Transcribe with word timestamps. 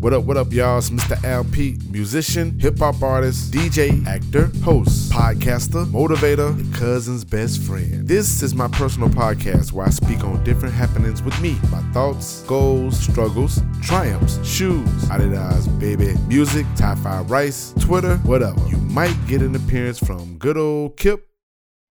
What 0.00 0.12
up, 0.12 0.22
what 0.26 0.36
up, 0.36 0.52
y'all? 0.52 0.78
It's 0.78 0.90
Mr. 0.90 1.22
Al 1.24 1.42
Pete, 1.42 1.90
musician, 1.90 2.56
hip 2.60 2.78
hop 2.78 3.02
artist, 3.02 3.50
DJ, 3.50 4.06
actor, 4.06 4.46
host, 4.62 5.10
podcaster, 5.10 5.84
motivator, 5.86 6.50
and 6.50 6.72
cousin's 6.72 7.24
best 7.24 7.60
friend. 7.60 8.06
This 8.06 8.40
is 8.40 8.54
my 8.54 8.68
personal 8.68 9.08
podcast 9.08 9.72
where 9.72 9.86
I 9.86 9.90
speak 9.90 10.22
on 10.22 10.44
different 10.44 10.72
happenings 10.72 11.20
with 11.20 11.38
me, 11.40 11.58
my 11.72 11.82
thoughts, 11.92 12.42
goals, 12.42 12.96
struggles, 12.96 13.60
triumphs, 13.82 14.38
shoes, 14.46 14.88
Adidas, 15.06 15.66
baby, 15.80 16.14
music, 16.28 16.64
Thai 16.76 16.94
fried 16.94 17.28
rice, 17.28 17.74
Twitter, 17.80 18.18
whatever. 18.18 18.64
You 18.68 18.76
might 18.76 19.16
get 19.26 19.42
an 19.42 19.56
appearance 19.56 19.98
from 19.98 20.38
good 20.38 20.56
old 20.56 20.96
Kip 20.96 21.28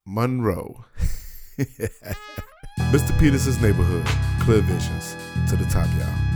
Monroe. 0.06 0.86
Mr. 1.60 3.20
Peterson's 3.20 3.62
neighborhood, 3.62 4.06
clear 4.46 4.62
visions. 4.62 5.18
To 5.50 5.58
the 5.58 5.66
top, 5.66 5.88
y'all. 5.98 6.27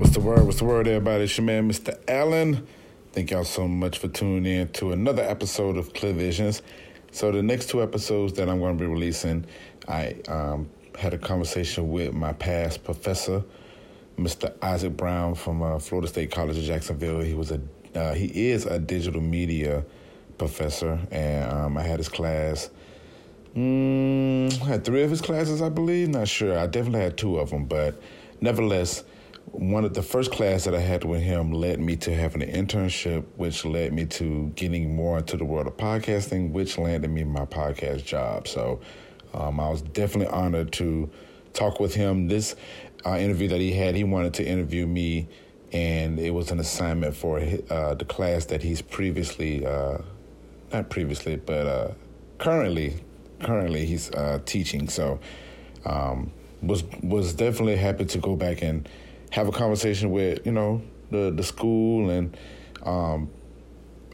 What's 0.00 0.14
the 0.14 0.20
word? 0.20 0.46
What's 0.46 0.60
the 0.60 0.64
word, 0.64 0.88
everybody? 0.88 1.24
It's 1.24 1.36
your 1.36 1.44
man, 1.44 1.70
Mr. 1.70 1.94
Allen. 2.08 2.66
Thank 3.12 3.32
y'all 3.32 3.44
so 3.44 3.68
much 3.68 3.98
for 3.98 4.08
tuning 4.08 4.46
in 4.46 4.68
to 4.68 4.92
another 4.92 5.22
episode 5.22 5.76
of 5.76 5.92
Clear 5.92 6.14
Visions. 6.14 6.62
So, 7.12 7.30
the 7.30 7.42
next 7.42 7.68
two 7.68 7.82
episodes 7.82 8.32
that 8.32 8.48
I'm 8.48 8.60
going 8.60 8.78
to 8.78 8.82
be 8.82 8.90
releasing, 8.90 9.44
I 9.86 10.16
um, 10.26 10.70
had 10.98 11.12
a 11.12 11.18
conversation 11.18 11.90
with 11.90 12.14
my 12.14 12.32
past 12.32 12.82
professor, 12.82 13.44
Mr. 14.16 14.54
Isaac 14.62 14.96
Brown 14.96 15.34
from 15.34 15.60
uh, 15.60 15.78
Florida 15.78 16.08
State 16.08 16.30
College 16.30 16.56
of 16.56 16.64
Jacksonville. 16.64 17.20
He 17.20 17.34
was 17.34 17.50
a 17.50 17.60
uh, 17.94 18.14
he 18.14 18.48
is 18.48 18.64
a 18.64 18.78
digital 18.78 19.20
media 19.20 19.84
professor, 20.38 20.98
and 21.10 21.52
um, 21.52 21.76
I 21.76 21.82
had 21.82 21.98
his 21.98 22.08
class. 22.08 22.70
Mm, 23.54 24.50
had 24.62 24.82
three 24.82 25.02
of 25.02 25.10
his 25.10 25.20
classes, 25.20 25.60
I 25.60 25.68
believe. 25.68 26.08
Not 26.08 26.26
sure. 26.26 26.58
I 26.58 26.66
definitely 26.68 27.00
had 27.00 27.18
two 27.18 27.38
of 27.38 27.50
them, 27.50 27.66
but 27.66 28.00
nevertheless, 28.40 29.04
one 29.52 29.84
of 29.84 29.94
the 29.94 30.02
first 30.02 30.30
class 30.30 30.64
that 30.64 30.74
I 30.74 30.80
had 30.80 31.04
with 31.04 31.22
him 31.22 31.52
led 31.52 31.80
me 31.80 31.96
to 31.96 32.14
having 32.14 32.42
an 32.42 32.66
internship, 32.66 33.24
which 33.36 33.64
led 33.64 33.92
me 33.92 34.06
to 34.06 34.52
getting 34.54 34.94
more 34.94 35.18
into 35.18 35.36
the 35.36 35.44
world 35.44 35.66
of 35.66 35.76
podcasting, 35.76 36.52
which 36.52 36.78
landed 36.78 37.10
me 37.10 37.24
my 37.24 37.46
podcast 37.46 38.04
job. 38.04 38.46
So 38.46 38.80
um, 39.34 39.60
I 39.60 39.68
was 39.68 39.82
definitely 39.82 40.32
honored 40.32 40.72
to 40.74 41.10
talk 41.52 41.80
with 41.80 41.94
him. 41.94 42.28
This 42.28 42.54
uh, 43.04 43.16
interview 43.16 43.48
that 43.48 43.60
he 43.60 43.72
had, 43.72 43.94
he 43.96 44.04
wanted 44.04 44.34
to 44.34 44.44
interview 44.46 44.86
me, 44.86 45.28
and 45.72 46.18
it 46.18 46.30
was 46.30 46.50
an 46.50 46.60
assignment 46.60 47.16
for 47.16 47.40
uh, 47.70 47.94
the 47.94 48.04
class 48.04 48.44
that 48.46 48.62
he's 48.62 48.82
previously, 48.82 49.66
uh, 49.66 49.98
not 50.72 50.90
previously, 50.90 51.36
but 51.36 51.66
uh, 51.66 51.92
currently, 52.38 53.02
currently 53.40 53.84
he's 53.84 54.10
uh, 54.12 54.38
teaching. 54.44 54.88
So 54.88 55.18
um, 55.84 56.32
was 56.62 56.84
was 57.02 57.34
definitely 57.34 57.76
happy 57.76 58.04
to 58.04 58.18
go 58.18 58.36
back 58.36 58.62
and 58.62 58.88
have 59.30 59.48
a 59.48 59.52
conversation 59.52 60.10
with 60.10 60.44
you 60.44 60.52
know 60.52 60.82
the 61.10 61.30
the 61.30 61.42
school 61.42 62.10
and 62.10 62.36
um, 62.84 63.30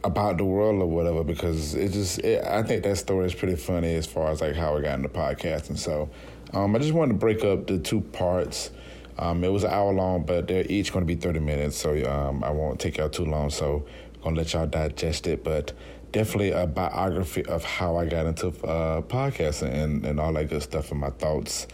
about 0.04 0.38
the 0.38 0.44
world 0.44 0.80
or 0.80 0.86
whatever 0.86 1.24
because 1.24 1.74
it 1.74 1.92
just 1.92 2.18
it, 2.20 2.44
I 2.44 2.62
think 2.62 2.82
that 2.84 2.96
story 2.96 3.26
is 3.26 3.34
pretty 3.34 3.56
funny 3.56 3.94
as 3.94 4.06
far 4.06 4.30
as 4.30 4.40
like 4.40 4.54
how 4.54 4.76
I 4.76 4.82
got 4.82 4.96
into 4.96 5.08
podcasting. 5.08 5.78
So 5.78 6.10
um, 6.52 6.74
I 6.76 6.78
just 6.78 6.92
wanted 6.92 7.14
to 7.14 7.18
break 7.18 7.44
up 7.44 7.66
the 7.66 7.78
two 7.78 8.00
parts. 8.00 8.70
Um, 9.18 9.42
it 9.44 9.48
was 9.48 9.64
an 9.64 9.70
hour 9.70 9.92
long, 9.92 10.24
but 10.24 10.46
they're 10.46 10.66
each 10.68 10.92
going 10.92 11.02
to 11.02 11.06
be 11.06 11.18
thirty 11.18 11.40
minutes, 11.40 11.76
so 11.76 11.90
um, 12.08 12.44
I 12.44 12.50
won't 12.50 12.78
take 12.78 12.98
y'all 12.98 13.08
too 13.08 13.24
long. 13.24 13.50
So 13.50 13.86
I'm 14.16 14.22
gonna 14.22 14.36
let 14.36 14.52
y'all 14.52 14.66
digest 14.66 15.26
it, 15.26 15.42
but 15.42 15.72
definitely 16.12 16.50
a 16.50 16.66
biography 16.66 17.44
of 17.46 17.64
how 17.64 17.96
I 17.96 18.06
got 18.06 18.26
into 18.26 18.48
uh, 18.66 19.02
podcasting 19.02 19.72
and, 19.72 20.04
and 20.04 20.20
all 20.20 20.32
that 20.34 20.48
good 20.48 20.62
stuff 20.62 20.90
and 20.90 21.00
my 21.00 21.10
thoughts 21.10 21.66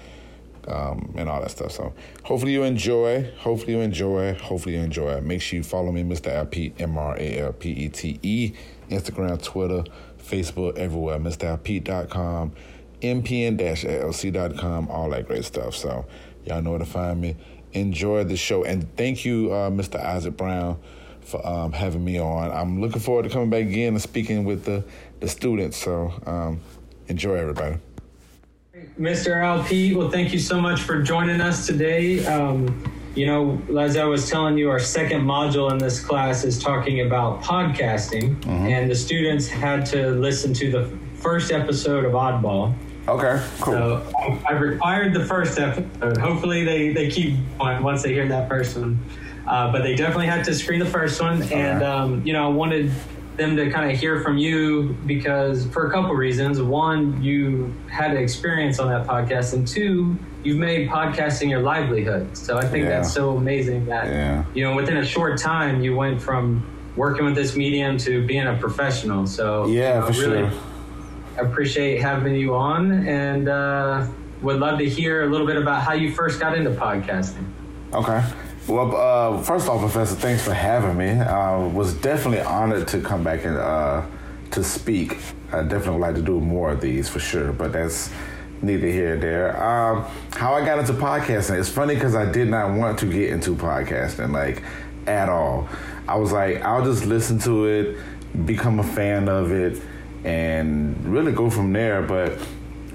um, 0.68 1.14
and 1.16 1.28
all 1.28 1.40
that 1.40 1.50
stuff. 1.50 1.72
So 1.72 1.92
hopefully 2.24 2.52
you 2.52 2.62
enjoy. 2.62 3.30
Hopefully 3.38 3.72
you 3.72 3.80
enjoy. 3.80 4.34
Hopefully 4.34 4.76
you 4.76 4.82
enjoy. 4.82 5.20
Make 5.20 5.42
sure 5.42 5.58
you 5.58 5.62
follow 5.62 5.92
me, 5.92 6.02
Mr. 6.02 6.32
Alpete, 6.32 6.80
M 6.80 6.96
R 6.96 7.16
A 7.18 7.38
L 7.40 7.52
P 7.52 7.70
E 7.70 7.88
T 7.88 8.18
E, 8.22 8.52
Instagram, 8.90 9.42
Twitter, 9.42 9.84
Facebook, 10.22 10.76
everywhere. 10.76 11.18
MrAlpete.com, 11.18 12.52
mpn-llc.com, 13.02 14.88
all 14.88 15.10
that 15.10 15.26
great 15.26 15.44
stuff. 15.44 15.74
So 15.74 16.06
y'all 16.44 16.62
know 16.62 16.70
where 16.70 16.78
to 16.78 16.84
find 16.84 17.20
me. 17.20 17.36
Enjoy 17.72 18.24
the 18.24 18.36
show. 18.36 18.64
And 18.64 18.94
thank 18.96 19.24
you, 19.24 19.52
uh, 19.52 19.70
Mr. 19.70 19.98
Isaac 19.98 20.36
Brown, 20.36 20.78
for 21.22 21.46
um, 21.46 21.72
having 21.72 22.04
me 22.04 22.20
on. 22.20 22.50
I'm 22.50 22.80
looking 22.80 23.00
forward 23.00 23.22
to 23.24 23.30
coming 23.30 23.50
back 23.50 23.62
again 23.62 23.94
and 23.94 24.02
speaking 24.02 24.44
with 24.44 24.64
the, 24.64 24.84
the 25.20 25.28
students. 25.28 25.78
So 25.78 26.12
um, 26.26 26.60
enjoy, 27.08 27.34
everybody. 27.34 27.78
Mr. 28.98 29.66
Pete, 29.66 29.96
well, 29.96 30.10
thank 30.10 30.32
you 30.32 30.38
so 30.38 30.60
much 30.60 30.82
for 30.82 31.02
joining 31.02 31.40
us 31.40 31.66
today. 31.66 32.24
Um, 32.26 32.82
you 33.14 33.26
know, 33.26 33.60
as 33.78 33.96
I 33.96 34.04
was 34.04 34.28
telling 34.30 34.56
you, 34.56 34.70
our 34.70 34.78
second 34.78 35.22
module 35.22 35.70
in 35.70 35.78
this 35.78 36.00
class 36.00 36.44
is 36.44 36.58
talking 36.58 37.00
about 37.02 37.42
podcasting, 37.42 38.36
Mm-hmm. 38.42 38.66
and 38.66 38.90
the 38.90 38.94
students 38.94 39.48
had 39.48 39.84
to 39.86 40.10
listen 40.12 40.54
to 40.54 40.70
the 40.70 40.98
first 41.16 41.52
episode 41.52 42.04
of 42.04 42.12
Oddball. 42.12 42.74
Okay, 43.08 43.44
cool. 43.60 43.74
So 43.74 44.40
I 44.48 44.52
required 44.52 45.12
the 45.12 45.24
first 45.26 45.58
episode. 45.58 46.16
Hopefully, 46.18 46.64
they, 46.64 46.92
they 46.92 47.10
keep 47.10 47.36
going 47.58 47.82
once 47.82 48.02
they 48.02 48.12
hear 48.12 48.26
that 48.28 48.48
first 48.48 48.76
one. 48.78 48.98
Uh, 49.46 49.70
but 49.72 49.82
they 49.82 49.96
definitely 49.96 50.26
had 50.28 50.44
to 50.44 50.54
screen 50.54 50.78
the 50.78 50.86
first 50.86 51.20
one, 51.20 51.42
and 51.52 51.82
um, 51.82 52.22
you 52.24 52.32
know, 52.32 52.46
I 52.46 52.48
wanted 52.48 52.92
them 53.42 53.56
to 53.56 53.70
kind 53.70 53.90
of 53.90 53.98
hear 53.98 54.20
from 54.20 54.38
you 54.38 54.96
because 55.06 55.66
for 55.66 55.86
a 55.86 55.90
couple 55.90 56.14
reasons. 56.14 56.62
One, 56.62 57.22
you 57.22 57.74
had 57.90 58.16
experience 58.16 58.78
on 58.78 58.88
that 58.88 59.06
podcast, 59.06 59.52
and 59.52 59.66
two, 59.66 60.16
you've 60.44 60.58
made 60.58 60.88
podcasting 60.88 61.50
your 61.50 61.60
livelihood. 61.60 62.36
So 62.36 62.58
I 62.58 62.64
think 62.66 62.84
Yeah. 62.84 62.90
that's 62.90 63.12
so 63.12 63.36
amazing 63.36 63.86
that 63.86 64.06
Yeah. 64.06 64.44
you 64.54 64.64
know 64.64 64.74
within 64.74 64.96
a 64.98 65.04
short 65.04 65.38
time 65.38 65.82
you 65.82 65.94
went 65.96 66.20
from 66.22 66.62
working 66.96 67.24
with 67.24 67.34
this 67.34 67.56
medium 67.56 67.96
to 67.98 68.24
being 68.26 68.46
a 68.46 68.54
professional. 68.54 69.26
So 69.26 69.66
Yeah, 69.66 69.94
you 69.94 70.00
know, 70.00 70.06
for 70.12 70.20
really 70.20 70.48
sure. 70.50 70.58
appreciate 71.38 72.00
having 72.02 72.34
you 72.34 72.54
on, 72.54 72.92
and 73.06 73.48
uh, 73.48 74.06
would 74.42 74.58
love 74.60 74.78
to 74.78 74.88
hear 74.88 75.22
a 75.22 75.26
little 75.26 75.46
bit 75.46 75.56
about 75.56 75.82
how 75.82 75.92
you 75.94 76.12
first 76.12 76.38
got 76.40 76.56
into 76.56 76.70
podcasting. 76.70 77.44
Okay. 77.94 78.22
Well, 78.68 78.94
uh, 78.94 79.42
first 79.42 79.68
off, 79.68 79.80
Professor, 79.80 80.14
thanks 80.14 80.44
for 80.44 80.54
having 80.54 80.96
me. 80.96 81.10
I 81.10 81.56
was 81.56 81.94
definitely 81.94 82.42
honored 82.42 82.86
to 82.88 83.00
come 83.00 83.24
back 83.24 83.44
and 83.44 83.56
uh, 83.56 84.06
to 84.52 84.62
speak. 84.62 85.18
I 85.50 85.62
definitely 85.62 85.94
would 85.94 86.00
like 86.00 86.14
to 86.14 86.22
do 86.22 86.38
more 86.38 86.70
of 86.70 86.80
these 86.80 87.08
for 87.08 87.18
sure, 87.18 87.52
but 87.52 87.72
that's 87.72 88.10
neither 88.62 88.86
here 88.86 89.16
nor 89.16 89.18
there. 89.18 89.62
Um, 89.64 90.04
how 90.34 90.54
I 90.54 90.64
got 90.64 90.78
into 90.78 90.92
podcasting, 90.92 91.58
it's 91.58 91.68
funny 91.68 91.96
because 91.96 92.14
I 92.14 92.30
did 92.30 92.48
not 92.48 92.72
want 92.78 93.00
to 93.00 93.06
get 93.06 93.30
into 93.30 93.56
podcasting, 93.56 94.30
like, 94.30 94.62
at 95.08 95.28
all. 95.28 95.68
I 96.06 96.14
was 96.14 96.30
like, 96.30 96.62
I'll 96.62 96.84
just 96.84 97.04
listen 97.04 97.40
to 97.40 97.66
it, 97.66 97.98
become 98.46 98.78
a 98.78 98.84
fan 98.84 99.28
of 99.28 99.50
it, 99.50 99.82
and 100.22 101.04
really 101.04 101.32
go 101.32 101.50
from 101.50 101.72
there. 101.72 102.00
But 102.00 102.38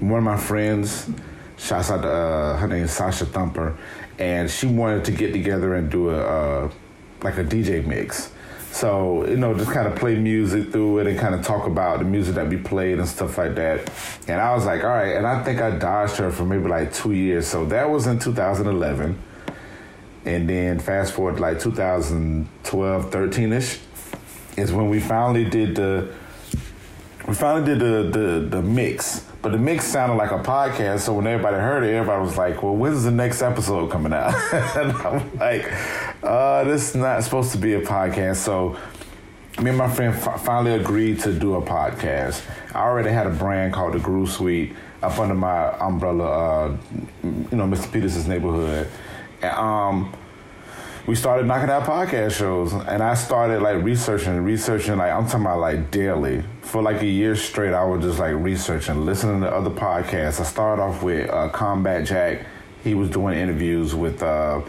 one 0.00 0.18
of 0.18 0.24
my 0.24 0.38
friends, 0.38 1.10
shouts 1.58 1.90
out 1.90 2.02
to 2.02 2.08
uh, 2.08 2.56
her 2.56 2.68
name 2.68 2.84
is 2.84 2.92
Sasha 2.92 3.26
Thumper, 3.26 3.76
and 4.18 4.50
she 4.50 4.66
wanted 4.66 5.04
to 5.06 5.12
get 5.12 5.32
together 5.32 5.74
and 5.74 5.90
do 5.90 6.10
a 6.10 6.18
uh, 6.18 6.70
like 7.22 7.38
a 7.38 7.44
DJ 7.44 7.84
mix. 7.84 8.32
So 8.70 9.26
you 9.26 9.36
know, 9.36 9.54
just 9.54 9.72
kind 9.72 9.88
of 9.88 9.96
play 9.96 10.14
music 10.14 10.70
through 10.70 10.98
it 11.00 11.06
and 11.06 11.18
kind 11.18 11.34
of 11.34 11.44
talk 11.44 11.66
about 11.66 11.98
the 11.98 12.04
music 12.04 12.34
that 12.36 12.48
we 12.48 12.58
played 12.58 12.98
and 12.98 13.08
stuff 13.08 13.38
like 13.38 13.54
that. 13.56 13.90
And 14.28 14.40
I 14.40 14.54
was 14.54 14.66
like, 14.66 14.84
all 14.84 14.90
right. 14.90 15.16
And 15.16 15.26
I 15.26 15.42
think 15.42 15.60
I 15.60 15.70
dodged 15.70 16.16
her 16.16 16.30
for 16.30 16.44
maybe 16.44 16.68
like 16.68 16.92
two 16.92 17.12
years. 17.12 17.46
So 17.46 17.64
that 17.66 17.90
was 17.90 18.06
in 18.06 18.18
2011. 18.18 19.18
And 20.26 20.48
then 20.48 20.78
fast 20.78 21.12
forward 21.14 21.40
like 21.40 21.58
2012, 21.58 23.10
13 23.10 23.52
ish, 23.52 23.80
is 24.56 24.72
when 24.72 24.90
we 24.90 25.00
finally 25.00 25.48
did 25.48 25.74
the 25.74 26.12
we 27.26 27.34
finally 27.34 27.64
did 27.64 27.80
the, 27.80 28.18
the 28.18 28.46
the 28.48 28.62
mix, 28.62 29.24
but 29.40 29.52
the 29.52 29.58
mix 29.58 29.84
sounded 29.84 30.16
like 30.16 30.30
a 30.30 30.38
podcast. 30.38 31.00
So 31.00 31.14
when 31.14 31.26
everybody 31.26 31.56
heard 31.56 31.84
it, 31.84 31.94
everybody 31.94 32.20
was 32.22 32.36
like, 32.36 32.62
"Well, 32.62 32.74
when's 32.74 33.04
the 33.04 33.10
next 33.10 33.42
episode 33.42 33.90
coming 33.90 34.12
out?" 34.12 34.34
and 34.76 34.92
I'm 34.92 35.38
like, 35.38 35.70
"Uh, 36.22 36.64
this 36.64 36.90
is 36.90 36.94
not 36.96 37.22
supposed 37.22 37.52
to 37.52 37.58
be 37.58 37.74
a 37.74 37.80
podcast." 37.80 38.36
So 38.36 38.76
me 39.60 39.70
and 39.70 39.78
my 39.78 39.88
friend 39.88 40.14
f- 40.14 40.44
finally 40.44 40.74
agreed 40.74 41.20
to 41.20 41.32
do 41.32 41.54
a 41.54 41.62
podcast. 41.62 42.42
I 42.74 42.80
already 42.80 43.10
had 43.10 43.26
a 43.26 43.30
brand 43.30 43.72
called 43.72 43.94
the 43.94 43.98
Groove 43.98 44.30
Suite 44.30 44.74
up 45.02 45.18
under 45.18 45.34
my 45.34 45.76
umbrella, 45.78 46.24
uh, 46.24 46.76
you 47.22 47.56
know, 47.56 47.64
Mr. 47.66 47.90
Peterson's 47.92 48.26
neighborhood, 48.26 48.88
and 49.42 49.52
um 49.52 50.12
we 51.08 51.14
started 51.14 51.46
knocking 51.46 51.70
out 51.70 51.84
podcast 51.84 52.32
shows 52.32 52.74
and 52.74 53.02
I 53.02 53.14
started 53.14 53.62
like 53.62 53.82
researching, 53.82 54.44
researching 54.44 54.98
like 54.98 55.10
I'm 55.10 55.24
talking 55.24 55.40
about 55.40 55.58
like 55.58 55.90
daily. 55.90 56.44
For 56.60 56.82
like 56.82 57.00
a 57.00 57.06
year 57.06 57.34
straight 57.34 57.72
I 57.72 57.82
was 57.82 58.02
just 58.02 58.18
like 58.18 58.34
researching, 58.34 59.06
listening 59.06 59.40
to 59.40 59.50
other 59.50 59.70
podcasts. 59.70 60.38
I 60.38 60.44
started 60.44 60.82
off 60.82 61.02
with 61.02 61.30
uh, 61.30 61.48
Combat 61.48 62.06
Jack. 62.06 62.44
He 62.84 62.92
was 62.92 63.08
doing 63.08 63.38
interviews 63.38 63.94
with 63.94 64.22
uh, 64.22 64.60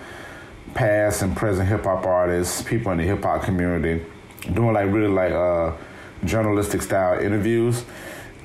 past 0.76 1.24
and 1.24 1.36
present 1.36 1.68
hip 1.68 1.84
hop 1.84 2.06
artists, 2.06 2.62
people 2.62 2.94
in 2.94 3.00
the 3.00 3.04
hip 3.04 3.22
hop 3.22 3.44
community, 3.44 4.06
doing 4.54 4.72
like 4.72 4.90
really 4.94 5.10
like 5.10 5.34
uh, 5.34 5.74
journalistic 6.24 6.82
style 6.82 7.20
interviews. 7.20 7.84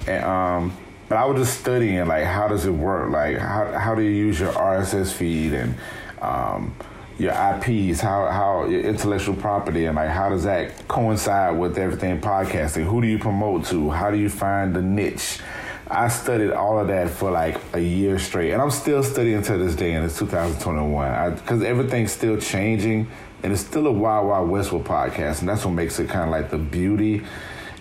And 0.09 0.25
um, 0.25 0.77
but 1.09 1.17
I 1.17 1.27
was 1.27 1.47
just 1.47 1.61
studying 1.61 2.09
like 2.09 2.25
how 2.25 2.49
does 2.49 2.67
it 2.67 2.73
work? 2.73 3.13
Like 3.13 3.39
how 3.39 3.71
how 3.79 3.95
do 3.95 4.03
you 4.03 4.11
use 4.11 4.41
your 4.41 4.51
RSS 4.51 5.13
feed 5.13 5.53
and 5.53 5.77
um, 6.21 6.75
your 7.19 7.33
IPs, 7.33 8.01
how 8.01 8.29
how 8.29 8.67
your 8.67 8.81
intellectual 8.81 9.35
property, 9.35 9.87
and 9.87 9.97
like 9.97 10.11
how 10.11 10.29
does 10.29 10.45
that 10.45 10.89
coincide 10.89 11.59
with 11.59 11.79
everything 11.79 12.21
podcasting? 12.21 12.85
Who 12.85 13.01
do 13.01 13.07
you 13.07 13.19
promote 13.19 13.67
to? 13.67 13.91
How 13.91 14.11
do 14.11 14.17
you 14.17 14.29
find 14.29 14.75
the 14.75 14.83
niche? 14.83 15.39
I 15.87 16.09
studied 16.09 16.51
all 16.51 16.79
of 16.79 16.89
that 16.89 17.11
for 17.11 17.31
like 17.31 17.57
a 17.73 17.81
year 17.81 18.19
straight, 18.19 18.53
and 18.53 18.61
I'm 18.61 18.71
still 18.71 19.03
studying 19.03 19.43
to 19.43 19.59
this 19.59 19.77
day, 19.77 19.93
and 19.93 20.05
it's 20.05 20.19
2021 20.19 21.35
because 21.35 21.63
everything's 21.63 22.13
still 22.13 22.39
changing, 22.39 23.07
and 23.43 23.53
it's 23.53 23.63
still 23.63 23.87
a 23.87 23.93
wild, 23.93 24.29
wild 24.29 24.51
west 24.51 24.73
with 24.73 24.85
podcast, 24.85 25.41
and 25.41 25.49
that's 25.49 25.65
what 25.65 25.73
makes 25.73 25.99
it 26.01 26.09
kind 26.09 26.25
of 26.25 26.31
like 26.31 26.51
the 26.51 26.59
beauty 26.59 27.23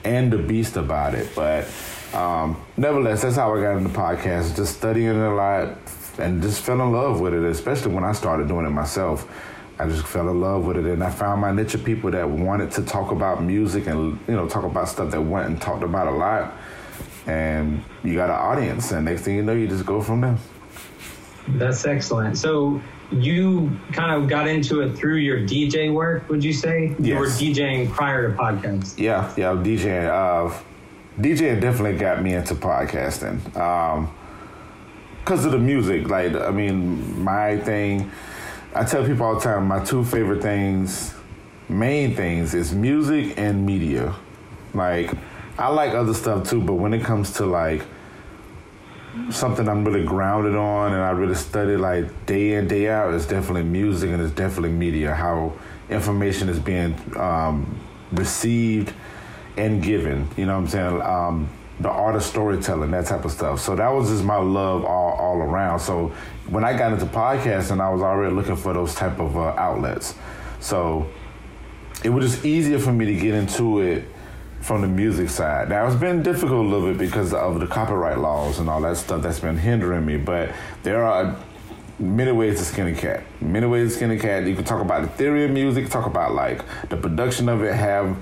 and 0.03 0.31
the 0.31 0.37
beast 0.37 0.75
about 0.75 1.15
it. 1.15 1.29
But 1.33 1.67
um, 2.13 2.61
nevertheless, 2.77 3.21
that's 3.21 3.37
how 3.37 3.55
I 3.55 3.61
got 3.61 3.77
into 3.77 3.89
podcast, 3.89 4.55
just 4.55 4.77
studying 4.77 5.07
it 5.07 5.15
a 5.15 5.33
lot, 5.33 5.77
and 6.17 6.41
just 6.41 6.61
fell 6.61 6.81
in 6.81 6.91
love 6.91 7.19
with 7.19 7.33
it, 7.33 7.43
especially 7.43 7.93
when 7.93 8.03
I 8.03 8.11
started 8.11 8.47
doing 8.47 8.65
it 8.65 8.69
myself. 8.71 9.27
I 9.79 9.87
just 9.87 10.05
fell 10.05 10.29
in 10.29 10.39
love 10.39 10.65
with 10.65 10.77
it, 10.77 10.85
and 10.85 11.03
I 11.03 11.09
found 11.09 11.41
my 11.41 11.51
niche 11.51 11.73
of 11.73 11.83
people 11.83 12.11
that 12.11 12.29
wanted 12.29 12.71
to 12.71 12.83
talk 12.83 13.11
about 13.11 13.43
music 13.43 13.87
and 13.87 14.19
you 14.27 14.35
know 14.35 14.47
talk 14.47 14.63
about 14.63 14.87
stuff 14.87 15.11
that 15.11 15.21
went 15.21 15.47
and 15.47 15.59
talked 15.59 15.83
about 15.83 16.07
a 16.07 16.11
lot. 16.11 16.53
And 17.25 17.83
you 18.03 18.15
got 18.15 18.29
an 18.29 18.35
audience, 18.35 18.91
and 18.91 19.05
next 19.05 19.21
thing 19.21 19.35
you 19.35 19.43
know, 19.43 19.53
you 19.53 19.67
just 19.67 19.85
go 19.85 20.01
from 20.01 20.21
there. 20.21 20.37
That's 21.47 21.85
excellent. 21.85 22.37
So 22.37 22.81
you 23.11 23.71
kind 23.91 24.11
of 24.11 24.29
got 24.29 24.47
into 24.47 24.81
it 24.81 24.95
through 24.95 25.17
your 25.17 25.39
DJ 25.39 25.93
work, 25.93 26.29
would 26.29 26.43
you 26.43 26.53
say? 26.53 26.95
Yes. 26.99 27.07
You 27.07 27.15
were 27.15 27.27
DJing 27.27 27.91
prior 27.91 28.29
to 28.29 28.37
podcasts. 28.37 28.97
Yeah, 28.97 29.31
yeah, 29.37 29.53
DJing. 29.53 30.07
Uh, 30.07 30.53
DJing 31.19 31.61
definitely 31.61 31.97
got 31.97 32.21
me 32.21 32.33
into 32.33 32.55
podcasting. 32.55 33.55
Um, 33.55 34.13
because 35.23 35.45
of 35.45 35.51
the 35.51 35.59
music. 35.59 36.09
Like, 36.09 36.35
I 36.35 36.51
mean, 36.51 37.23
my 37.23 37.57
thing, 37.57 38.11
I 38.75 38.83
tell 38.83 39.05
people 39.05 39.25
all 39.25 39.35
the 39.35 39.41
time, 39.41 39.67
my 39.67 39.83
two 39.83 40.03
favorite 40.03 40.41
things, 40.41 41.13
main 41.69 42.15
things, 42.15 42.53
is 42.53 42.73
music 42.73 43.37
and 43.37 43.65
media. 43.65 44.15
Like, 44.73 45.11
I 45.57 45.69
like 45.69 45.93
other 45.93 46.13
stuff 46.13 46.49
too, 46.49 46.61
but 46.61 46.73
when 46.73 46.93
it 46.93 47.03
comes 47.03 47.33
to 47.33 47.45
like 47.45 47.83
something 49.29 49.69
I'm 49.69 49.85
really 49.85 50.03
grounded 50.03 50.55
on 50.55 50.91
and 50.91 51.01
I 51.01 51.11
really 51.11 51.35
study 51.35 51.77
like 51.77 52.25
day 52.25 52.55
in, 52.55 52.67
day 52.67 52.89
out, 52.89 53.13
it's 53.13 53.27
definitely 53.27 53.63
music 53.63 54.09
and 54.09 54.21
it's 54.21 54.33
definitely 54.33 54.71
media, 54.71 55.13
how 55.13 55.53
information 55.89 56.49
is 56.49 56.59
being 56.59 56.95
um, 57.15 57.79
received 58.11 58.93
and 59.55 59.81
given. 59.81 60.27
You 60.35 60.47
know 60.47 60.53
what 60.53 60.63
I'm 60.63 60.67
saying? 60.67 61.01
Um, 61.01 61.49
the 61.79 61.89
art 61.89 62.15
of 62.15 62.23
storytelling, 62.23 62.91
that 62.91 63.05
type 63.05 63.25
of 63.25 63.31
stuff. 63.31 63.59
So 63.59 63.75
that 63.75 63.89
was 63.89 64.09
just 64.09 64.23
my 64.23 64.37
love 64.37 64.85
all, 64.85 65.13
all 65.13 65.37
around. 65.37 65.79
So 65.79 66.13
when 66.47 66.63
I 66.63 66.77
got 66.77 66.93
into 66.93 67.05
podcasting, 67.05 67.81
I 67.81 67.89
was 67.89 68.01
already 68.01 68.33
looking 68.33 68.55
for 68.55 68.73
those 68.73 68.93
type 68.95 69.19
of 69.19 69.35
uh, 69.35 69.55
outlets. 69.57 70.15
So 70.59 71.09
it 72.03 72.09
was 72.09 72.31
just 72.31 72.45
easier 72.45 72.79
for 72.79 72.93
me 72.93 73.05
to 73.05 73.15
get 73.15 73.33
into 73.33 73.79
it 73.79 74.05
from 74.61 74.81
the 74.81 74.87
music 74.87 75.29
side. 75.29 75.69
Now 75.69 75.85
it's 75.87 75.95
been 75.95 76.23
difficult 76.23 76.65
a 76.65 76.69
little 76.69 76.89
bit 76.89 76.97
because 76.97 77.33
of 77.33 77.59
the 77.59 77.67
copyright 77.67 78.19
laws 78.19 78.59
and 78.59 78.69
all 78.69 78.81
that 78.81 78.97
stuff 78.97 79.21
that's 79.21 79.39
been 79.39 79.57
hindering 79.57 80.05
me. 80.05 80.17
But 80.17 80.51
there 80.83 81.03
are 81.03 81.35
many 81.99 82.31
ways 82.31 82.59
to 82.59 82.65
skin 82.65 82.87
a 82.87 82.93
cat. 82.93 83.23
Many 83.41 83.67
ways 83.67 83.91
to 83.91 83.95
skin 83.97 84.11
a 84.11 84.17
cat. 84.17 84.45
You 84.45 84.55
can 84.55 84.63
talk 84.63 84.81
about 84.81 85.01
the 85.01 85.09
theory 85.09 85.45
of 85.45 85.51
music, 85.51 85.89
talk 85.89 86.05
about 86.05 86.33
like 86.33 86.63
the 86.89 86.97
production 86.97 87.49
of 87.49 87.61
it, 87.63 87.73
have 87.73 88.17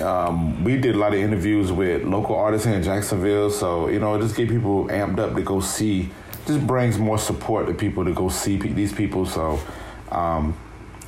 um, 0.00 0.64
we 0.64 0.76
did 0.76 0.94
a 0.94 0.98
lot 0.98 1.12
of 1.12 1.20
interviews 1.20 1.72
with 1.72 2.04
local 2.04 2.36
artists 2.36 2.66
in 2.66 2.82
Jacksonville, 2.82 3.50
so 3.50 3.88
you 3.88 3.98
know, 3.98 4.20
just 4.20 4.36
get 4.36 4.48
people 4.48 4.86
amped 4.86 5.18
up 5.18 5.34
to 5.34 5.42
go 5.42 5.60
see. 5.60 6.10
Just 6.46 6.66
brings 6.66 6.98
more 6.98 7.18
support 7.18 7.66
to 7.66 7.74
people 7.74 8.04
to 8.04 8.12
go 8.12 8.28
see 8.28 8.58
pe- 8.58 8.72
these 8.72 8.92
people. 8.92 9.26
So, 9.26 9.60
um, 10.10 10.56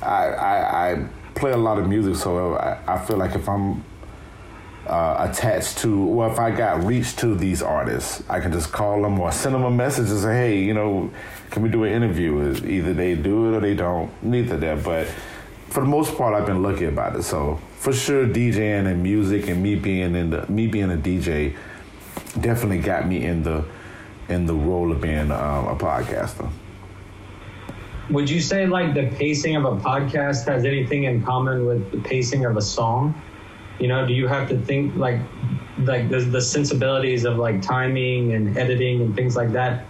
I, 0.01 0.27
I, 0.27 0.91
I 0.91 1.07
play 1.35 1.51
a 1.51 1.57
lot 1.57 1.79
of 1.79 1.87
music, 1.87 2.15
so 2.15 2.55
I, 2.55 2.77
I 2.87 3.05
feel 3.05 3.17
like 3.17 3.35
if 3.35 3.49
I'm 3.49 3.83
uh, 4.87 5.27
attached 5.29 5.79
to, 5.79 6.05
well, 6.05 6.31
if 6.31 6.39
I 6.39 6.51
got 6.51 6.83
reached 6.83 7.19
to 7.19 7.35
these 7.35 7.61
artists, 7.61 8.23
I 8.29 8.39
can 8.39 8.51
just 8.51 8.71
call 8.71 9.01
them 9.01 9.19
or 9.19 9.31
send 9.31 9.55
them 9.55 9.63
a 9.63 9.71
message 9.71 10.09
and 10.09 10.19
say, 10.19 10.35
hey, 10.35 10.59
you 10.63 10.73
know, 10.73 11.11
can 11.51 11.63
we 11.63 11.69
do 11.69 11.83
an 11.83 11.93
interview? 11.93 12.53
Either 12.65 12.93
they 12.93 13.15
do 13.15 13.49
it 13.49 13.57
or 13.57 13.59
they 13.59 13.75
don't. 13.75 14.11
Neither 14.23 14.57
that, 14.57 14.83
but 14.83 15.07
for 15.69 15.79
the 15.79 15.87
most 15.87 16.15
part, 16.15 16.33
I've 16.33 16.45
been 16.45 16.61
lucky 16.61 16.85
about 16.85 17.15
it. 17.15 17.23
So 17.23 17.59
for 17.83 17.91
sure, 17.91 18.25
DJing 18.25 18.89
and 18.89 19.03
music 19.03 19.49
and 19.49 19.61
me 19.61 19.75
being 19.75 20.15
in 20.15 20.29
the 20.29 20.49
me 20.49 20.67
being 20.67 20.89
a 20.89 20.95
DJ 20.95 21.53
definitely 22.39 22.77
got 22.77 23.05
me 23.05 23.25
in 23.25 23.43
the 23.43 23.65
in 24.29 24.45
the 24.45 24.53
role 24.53 24.89
of 24.93 25.01
being 25.01 25.29
um, 25.31 25.67
a 25.67 25.75
podcaster. 25.75 26.49
Would 28.09 28.29
you 28.29 28.39
say 28.39 28.67
like 28.67 28.93
the 28.93 29.07
pacing 29.17 29.57
of 29.57 29.65
a 29.65 29.75
podcast 29.75 30.45
has 30.45 30.63
anything 30.63 31.03
in 31.03 31.25
common 31.25 31.65
with 31.65 31.91
the 31.91 31.97
pacing 31.97 32.45
of 32.45 32.55
a 32.55 32.61
song? 32.61 33.21
You 33.79 33.89
know, 33.89 34.07
do 34.07 34.13
you 34.13 34.29
have 34.29 34.47
to 34.47 34.57
think 34.57 34.95
like 34.95 35.19
like 35.79 36.09
the, 36.09 36.21
the 36.21 36.41
sensibilities 36.41 37.25
of 37.25 37.35
like 37.35 37.61
timing 37.61 38.31
and 38.31 38.57
editing 38.57 39.01
and 39.01 39.13
things 39.13 39.35
like 39.35 39.51
that? 39.51 39.85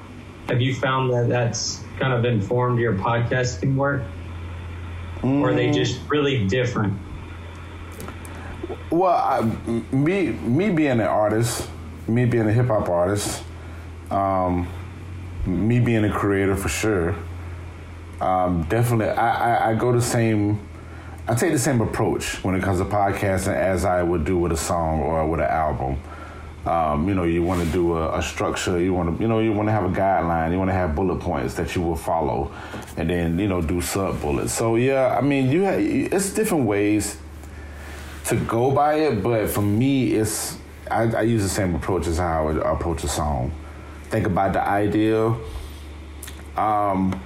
Have 0.48 0.62
you 0.62 0.74
found 0.74 1.14
that 1.14 1.30
that's 1.30 1.84
kind 2.00 2.12
of 2.12 2.26
informed 2.26 2.80
your 2.80 2.94
podcasting 2.94 3.76
work? 3.76 4.02
Mm. 5.18 5.42
Or 5.42 5.52
are 5.52 5.54
they 5.54 5.70
just 5.70 6.02
really 6.10 6.48
different? 6.48 7.00
Well, 8.94 9.12
I, 9.12 9.42
me 9.92 10.34
me 10.34 10.70
being 10.70 10.92
an 10.92 11.02
artist, 11.02 11.68
me 12.08 12.26
being 12.26 12.48
a 12.48 12.54
hip 12.54 12.68
hop 12.68 12.90
artist, 12.90 13.44
um, 14.12 14.68
me 15.48 15.80
being 15.80 16.06
a 16.06 16.12
creator 16.12 16.56
for 16.56 16.70
sure. 16.70 17.16
Um, 18.22 18.68
definitely, 18.70 19.08
I, 19.08 19.56
I, 19.56 19.72
I, 19.72 19.74
go 19.74 19.92
the 19.94 20.00
same. 20.00 20.60
I 21.28 21.34
take 21.34 21.54
the 21.54 21.58
same 21.58 21.82
approach 21.82 22.44
when 22.44 22.54
it 22.54 22.62
comes 22.62 22.78
to 22.78 22.86
podcasting 22.86 23.56
as 23.56 23.84
I 23.84 24.04
would 24.04 24.26
do 24.26 24.38
with 24.38 24.52
a 24.52 24.58
song 24.58 25.00
or 25.00 25.28
with 25.28 25.40
an 25.40 25.48
album. 25.48 25.98
Um, 26.68 27.10
you 27.10 27.16
know, 27.16 27.24
you 27.24 27.42
want 27.42 27.66
to 27.66 27.72
do 27.72 27.98
a, 27.98 28.20
a, 28.20 28.22
structure. 28.22 28.80
You 28.80 28.94
want 28.94 29.18
to, 29.18 29.24
you 29.24 29.28
know, 29.28 29.40
you 29.40 29.54
want 29.54 29.70
to 29.70 29.74
have 29.74 29.86
a 29.86 29.90
guideline. 30.00 30.52
You 30.52 30.60
want 30.60 30.70
to 30.70 30.76
have 30.76 30.94
bullet 30.94 31.20
points 31.20 31.56
that 31.56 31.76
you 31.76 31.82
will 31.82 31.96
follow, 31.96 32.52
and 32.96 33.10
then 33.10 33.40
you 33.40 33.48
know 33.48 33.60
do 33.60 33.82
sub 33.82 34.22
bullets. 34.22 34.54
So 34.54 34.76
yeah, 34.76 35.18
I 35.18 35.22
mean, 35.22 35.50
you 35.50 35.64
have, 35.64 35.80
it's 35.80 36.32
different 36.32 36.66
ways 36.66 37.18
to 38.26 38.36
go 38.36 38.72
by 38.72 38.96
it, 38.96 39.22
but 39.22 39.50
for 39.50 39.62
me, 39.62 40.14
it's 40.14 40.58
I, 40.90 41.04
I 41.04 41.22
use 41.22 41.44
the 41.44 41.50
same 41.50 41.76
approach 41.76 42.08
as 42.08 42.18
how 42.18 42.48
I 42.48 42.72
approach 42.72 43.04
a 43.04 43.08
song. 43.08 43.52
Think 44.10 44.28
about 44.28 44.54
the 44.54 44.62
idea. 44.62 45.36
Um, 46.56 47.20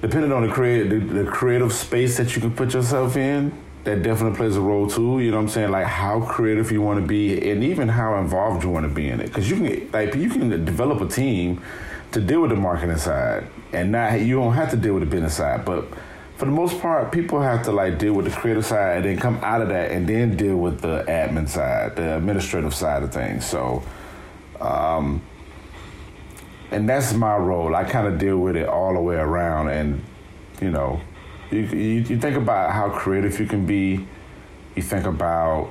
depending 0.00 0.32
on 0.32 0.46
the 0.46 0.52
creative 0.52 1.08
the, 1.08 1.24
the 1.24 1.30
creative 1.30 1.72
space 1.72 2.16
that 2.16 2.34
you 2.34 2.40
can 2.40 2.52
put 2.52 2.72
yourself 2.72 3.16
in, 3.16 3.52
that 3.84 4.02
definitely 4.02 4.36
plays 4.36 4.56
a 4.56 4.60
role 4.60 4.88
too. 4.88 5.20
You 5.20 5.30
know 5.30 5.36
what 5.36 5.44
I'm 5.44 5.48
saying? 5.48 5.70
Like 5.70 5.86
how 5.86 6.20
creative 6.20 6.72
you 6.72 6.80
want 6.80 7.00
to 7.00 7.06
be, 7.06 7.50
and 7.50 7.62
even 7.62 7.88
how 7.88 8.18
involved 8.18 8.64
you 8.64 8.70
want 8.70 8.88
to 8.88 8.94
be 8.94 9.08
in 9.08 9.20
it. 9.20 9.26
Because 9.26 9.50
you 9.50 9.56
can 9.56 9.90
like 9.92 10.14
you 10.14 10.30
can 10.30 10.48
develop 10.64 11.00
a 11.00 11.08
team 11.08 11.62
to 12.12 12.20
deal 12.20 12.40
with 12.40 12.50
the 12.50 12.56
marketing 12.56 12.96
side, 12.96 13.46
and 13.72 13.92
not 13.92 14.20
you 14.20 14.36
don't 14.36 14.54
have 14.54 14.70
to 14.70 14.76
deal 14.76 14.94
with 14.94 15.04
the 15.04 15.10
business 15.10 15.36
side, 15.36 15.64
but 15.64 15.86
for 16.40 16.46
the 16.46 16.52
most 16.52 16.80
part, 16.80 17.12
people 17.12 17.42
have 17.42 17.64
to 17.64 17.70
like 17.70 17.98
deal 17.98 18.14
with 18.14 18.24
the 18.24 18.30
creative 18.30 18.64
side 18.64 18.96
and 18.96 19.04
then 19.04 19.18
come 19.18 19.38
out 19.42 19.60
of 19.60 19.68
that 19.68 19.90
and 19.90 20.08
then 20.08 20.38
deal 20.38 20.56
with 20.56 20.80
the 20.80 21.04
admin 21.06 21.46
side, 21.46 21.96
the 21.96 22.16
administrative 22.16 22.74
side 22.74 23.02
of 23.02 23.12
things. 23.12 23.44
So, 23.44 23.82
um, 24.58 25.20
and 26.70 26.88
that's 26.88 27.12
my 27.12 27.36
role. 27.36 27.76
I 27.76 27.84
kind 27.84 28.06
of 28.06 28.18
deal 28.18 28.38
with 28.38 28.56
it 28.56 28.66
all 28.66 28.94
the 28.94 29.02
way 29.02 29.16
around, 29.16 29.68
and 29.68 30.02
you 30.62 30.70
know, 30.70 31.02
you, 31.50 31.58
you, 31.58 32.00
you 32.08 32.18
think 32.18 32.38
about 32.38 32.72
how 32.72 32.88
creative 32.88 33.38
you 33.38 33.44
can 33.44 33.66
be. 33.66 34.06
You 34.76 34.82
think 34.82 35.04
about 35.04 35.68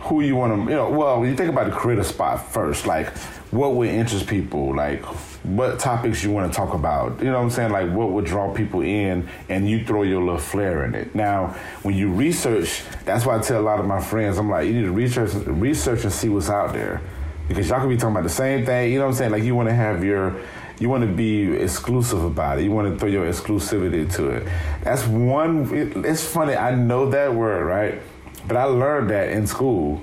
who 0.00 0.22
you 0.22 0.34
want 0.34 0.54
to, 0.54 0.70
you 0.70 0.76
know, 0.76 0.90
well, 0.90 1.24
you 1.24 1.36
think 1.36 1.50
about 1.50 1.66
the 1.66 1.76
creative 1.76 2.06
spot 2.06 2.52
first, 2.52 2.86
like 2.86 3.16
what 3.50 3.74
would 3.74 3.88
interest 3.88 4.26
people, 4.26 4.74
like 4.74 5.04
what 5.44 5.78
topics 5.78 6.22
you 6.22 6.30
want 6.30 6.50
to 6.50 6.56
talk 6.56 6.74
about. 6.74 7.18
You 7.18 7.26
know 7.26 7.38
what 7.38 7.44
I'm 7.44 7.50
saying? 7.50 7.70
Like 7.70 7.90
what 7.90 8.10
would 8.10 8.24
draw 8.24 8.52
people 8.52 8.80
in 8.80 9.28
and 9.48 9.68
you 9.68 9.84
throw 9.84 10.02
your 10.02 10.22
little 10.22 10.38
flair 10.38 10.84
in 10.84 10.94
it. 10.94 11.14
Now, 11.14 11.48
when 11.82 11.94
you 11.94 12.10
research, 12.10 12.82
that's 13.04 13.26
why 13.26 13.36
I 13.36 13.40
tell 13.40 13.60
a 13.60 13.62
lot 13.62 13.78
of 13.78 13.86
my 13.86 14.00
friends, 14.00 14.38
I'm 14.38 14.48
like, 14.48 14.66
you 14.66 14.72
need 14.72 14.82
to 14.82 14.92
research 14.92 15.34
research 15.46 16.04
and 16.04 16.12
see 16.12 16.28
what's 16.28 16.48
out 16.48 16.72
there. 16.72 17.02
Because 17.46 17.68
y'all 17.68 17.80
could 17.80 17.88
be 17.88 17.96
talking 17.96 18.12
about 18.12 18.22
the 18.22 18.30
same 18.30 18.64
thing, 18.64 18.92
you 18.92 18.98
know 18.98 19.06
what 19.06 19.12
I'm 19.12 19.16
saying? 19.16 19.32
Like 19.32 19.42
you 19.42 19.54
want 19.54 19.68
to 19.68 19.74
have 19.74 20.04
your 20.04 20.40
you 20.78 20.88
want 20.88 21.02
to 21.04 21.12
be 21.12 21.52
exclusive 21.56 22.24
about 22.24 22.58
it. 22.58 22.64
You 22.64 22.70
want 22.70 22.90
to 22.90 22.98
throw 22.98 23.08
your 23.08 23.26
exclusivity 23.26 24.10
to 24.14 24.30
it. 24.30 24.48
That's 24.82 25.06
one 25.06 25.74
it, 25.74 26.06
it's 26.06 26.24
funny, 26.24 26.54
I 26.54 26.74
know 26.74 27.10
that 27.10 27.34
word, 27.34 27.66
right? 27.66 28.00
But 28.46 28.56
I 28.56 28.64
learned 28.64 29.10
that 29.10 29.30
in 29.30 29.46
school. 29.46 30.02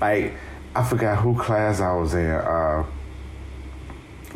Like 0.00 0.34
I 0.74 0.84
forgot 0.84 1.18
who 1.18 1.38
class 1.38 1.80
I 1.80 1.92
was 1.94 2.14
in. 2.14 2.30
Uh, 2.30 2.84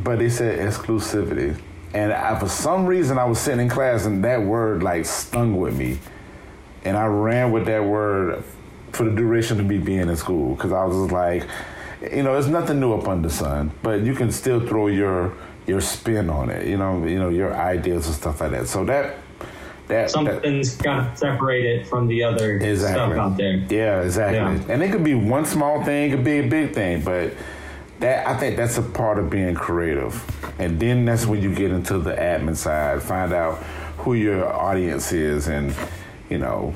but 0.03 0.19
they 0.19 0.31
said 0.31 0.59
exclusivity. 0.59 1.61
And 1.93 2.13
I, 2.13 2.39
for 2.39 2.49
some 2.49 2.87
reason, 2.87 3.19
I 3.19 3.25
was 3.25 3.39
sitting 3.39 3.61
in 3.61 3.69
class 3.69 4.07
and 4.07 4.25
that 4.25 4.43
word 4.43 4.83
like 4.83 5.05
stung 5.05 5.57
with 5.59 5.77
me. 5.77 5.99
And 6.85 6.97
I 6.97 7.07
ran 7.07 7.53
with 7.53 7.67
that 7.67 7.85
word 7.85 8.43
for 8.93 9.05
the 9.05 9.11
duration 9.11 9.61
of 9.61 9.67
me 9.67 9.79
being 9.79 10.09
in 10.09 10.17
school 10.17 10.55
because 10.55 10.73
I 10.73 10.85
was 10.85 10.97
just 10.97 11.13
like, 11.13 11.47
you 12.13 12.23
know, 12.23 12.37
it's 12.37 12.47
nothing 12.47 12.81
new 12.81 12.95
up 12.95 13.07
under 13.07 13.29
the 13.29 13.35
sun, 13.35 13.73
but 13.83 14.01
you 14.01 14.15
can 14.15 14.33
still 14.33 14.67
throw 14.67 14.87
your 14.87 15.37
your 15.67 15.81
spin 15.81 16.31
on 16.31 16.49
it. 16.49 16.67
You 16.67 16.79
know, 16.79 17.05
you 17.05 17.19
know 17.19 17.29
your 17.29 17.55
ideas 17.55 18.07
and 18.07 18.15
stuff 18.15 18.41
like 18.41 18.53
that. 18.53 18.69
So 18.69 18.85
that 18.87 19.17
that 19.91 20.11
something's 20.11 20.77
that, 20.77 20.85
got 20.85 21.11
to 21.11 21.17
separate 21.17 21.65
it 21.65 21.87
from 21.87 22.07
the 22.07 22.23
other 22.23 22.57
exactly. 22.57 23.15
stuff 23.15 23.19
out 23.19 23.37
there. 23.37 23.57
Yeah, 23.69 24.03
exactly. 24.03 24.39
Yeah. 24.39 24.73
And 24.73 24.83
it 24.83 24.91
could 24.91 25.05
be 25.05 25.15
one 25.15 25.45
small 25.45 25.85
thing, 25.85 26.11
it 26.11 26.17
could 26.17 26.25
be 26.25 26.39
a 26.39 26.49
big 26.49 26.75
thing, 26.75 27.03
but 27.03 27.35
that 28.01 28.27
I 28.27 28.37
think 28.37 28.57
that's 28.57 28.79
a 28.79 28.83
part 28.83 29.19
of 29.19 29.29
being 29.29 29.55
creative. 29.55 30.25
And 30.59 30.81
then 30.81 31.05
that's 31.05 31.27
when 31.27 31.43
you 31.43 31.55
get 31.55 31.71
into 31.71 31.99
the 31.99 32.13
admin 32.13 32.57
side, 32.57 33.03
find 33.03 33.33
out 33.33 33.59
who 33.99 34.15
your 34.15 34.51
audience 34.51 35.13
is, 35.13 35.49
and 35.49 35.75
you 36.29 36.39
know 36.39 36.75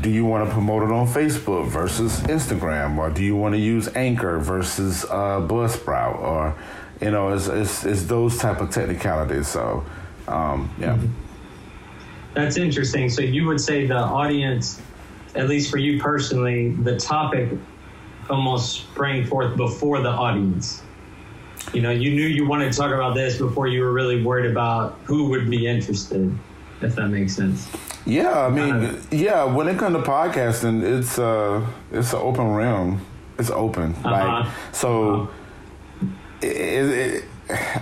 do 0.00 0.10
you 0.10 0.24
want 0.24 0.46
to 0.46 0.52
promote 0.52 0.82
it 0.82 0.90
on 0.90 1.06
Facebook 1.06 1.68
versus 1.68 2.20
Instagram, 2.22 2.98
or 2.98 3.08
do 3.08 3.22
you 3.22 3.36
want 3.36 3.54
to 3.54 3.60
use 3.60 3.88
Anchor 3.94 4.38
versus 4.38 5.04
uh, 5.04 5.40
Buzzsprout, 5.40 6.18
or 6.18 6.56
you 7.00 7.10
know, 7.10 7.30
it's, 7.30 7.48
it's, 7.48 7.84
it's 7.84 8.04
those 8.04 8.36
type 8.38 8.60
of 8.60 8.70
technicalities. 8.70 9.48
So, 9.48 9.84
um, 10.28 10.70
yeah. 10.78 10.96
Mm-hmm. 10.96 11.06
That's 12.34 12.56
interesting. 12.56 13.08
So 13.08 13.22
you 13.22 13.46
would 13.46 13.60
say 13.60 13.86
the 13.86 13.96
audience, 13.96 14.80
at 15.34 15.48
least 15.48 15.70
for 15.70 15.78
you 15.78 16.00
personally, 16.00 16.70
the 16.70 16.96
topic 16.96 17.50
almost 18.28 18.82
sprang 18.82 19.24
forth 19.24 19.56
before 19.56 20.00
the 20.00 20.08
audience. 20.08 20.82
You 21.72 21.82
know, 21.82 21.90
you 21.90 22.10
knew 22.12 22.26
you 22.26 22.46
wanted 22.46 22.72
to 22.72 22.78
talk 22.78 22.92
about 22.92 23.14
this 23.14 23.38
before 23.38 23.66
you 23.66 23.82
were 23.82 23.92
really 23.92 24.22
worried 24.22 24.50
about 24.50 24.98
who 25.04 25.28
would 25.30 25.50
be 25.50 25.66
interested, 25.66 26.36
if 26.80 26.94
that 26.96 27.08
makes 27.08 27.36
sense. 27.36 27.68
Yeah, 28.06 28.46
I 28.46 28.48
mean, 28.48 28.98
yeah. 29.10 29.44
When 29.44 29.68
it 29.68 29.78
comes 29.78 29.96
to 29.96 30.02
podcasting, 30.02 30.82
it's 30.82 31.18
uh, 31.18 31.64
it's 31.92 32.12
an 32.12 32.20
open 32.20 32.54
realm. 32.54 33.04
It's 33.38 33.50
open, 33.50 33.94
uh-huh. 34.04 34.10
like 34.10 34.48
so. 34.72 35.10
Uh-huh. 35.12 35.26
It, 36.42 36.46
it, 36.46 37.24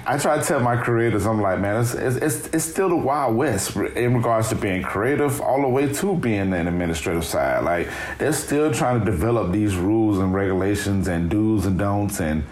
I 0.07 0.19
try 0.19 0.39
to 0.39 0.45
tell 0.45 0.61
my 0.61 0.77
creators, 0.77 1.27
I'm 1.27 1.41
like, 1.41 1.61
man, 1.61 1.81
it's, 1.81 1.95
it's 1.95 2.47
it's 2.49 2.65
still 2.65 2.89
the 2.89 2.97
wild 2.97 3.37
west 3.37 3.77
in 3.77 4.17
regards 4.17 4.49
to 4.51 4.55
being 4.55 4.83
creative, 4.83 5.41
all 5.41 5.63
the 5.63 5.69
way 5.69 5.93
to 5.93 6.17
being 6.17 6.53
an 6.53 6.67
administrative 6.67 7.25
side. 7.25 7.65
Like 7.65 7.89
they're 8.19 8.33
still 8.33 8.73
trying 8.73 9.01
to 9.01 9.05
develop 9.05 9.53
these 9.53 9.77
rules 9.77 10.19
and 10.19 10.33
regulations 10.33 11.09
and 11.09 11.31
do's 11.31 11.67
and 11.67 11.79
don'ts 11.79 12.21
and 12.21 12.45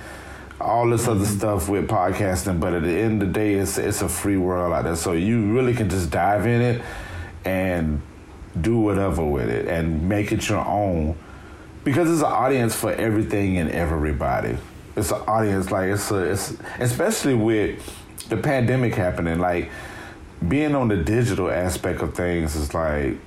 all 0.61 0.89
this 0.89 1.07
other 1.09 1.21
mm-hmm. 1.21 1.39
stuff 1.39 1.69
with 1.69 1.89
podcasting. 1.89 2.61
But 2.61 2.75
at 2.75 2.83
the 2.83 2.97
end 2.97 3.23
of 3.23 3.29
the 3.29 3.35
day, 3.35 3.55
it's 3.55 3.79
it's 3.79 4.03
a 4.03 4.09
free 4.09 4.37
world 4.37 4.73
out 4.73 4.85
there, 4.85 4.97
so 4.97 5.13
you 5.13 5.53
really 5.53 5.75
can 5.75 5.89
just 5.89 6.11
dive 6.11 6.47
in 6.47 6.61
it 6.61 6.83
and 7.45 8.03
do 8.61 8.79
whatever 8.79 9.25
with 9.25 9.49
it 9.49 9.69
and 9.69 10.09
make 10.09 10.33
it 10.33 10.49
your 10.49 10.65
own 10.65 11.15
because 11.85 12.09
there's 12.09 12.21
an 12.21 12.27
audience 12.27 12.75
for 12.75 12.91
everything 12.93 13.59
and 13.59 13.71
everybody. 13.71 14.57
It's 14.97 15.11
an 15.11 15.21
audience 15.27 15.71
like 15.71 15.91
it's 15.91 16.11
a, 16.11 16.33
it's 16.33 16.57
especially 16.81 17.35
with 17.35 17.83
the 18.29 18.37
pandemic 18.37 18.95
happening 18.95 19.39
like 19.39 19.71
being 20.49 20.75
on 20.75 20.89
the 20.89 20.97
digital 20.97 21.51
aspect 21.51 22.01
of 22.03 22.15
things 22.15 22.57
is 22.57 22.75
like 22.75 23.19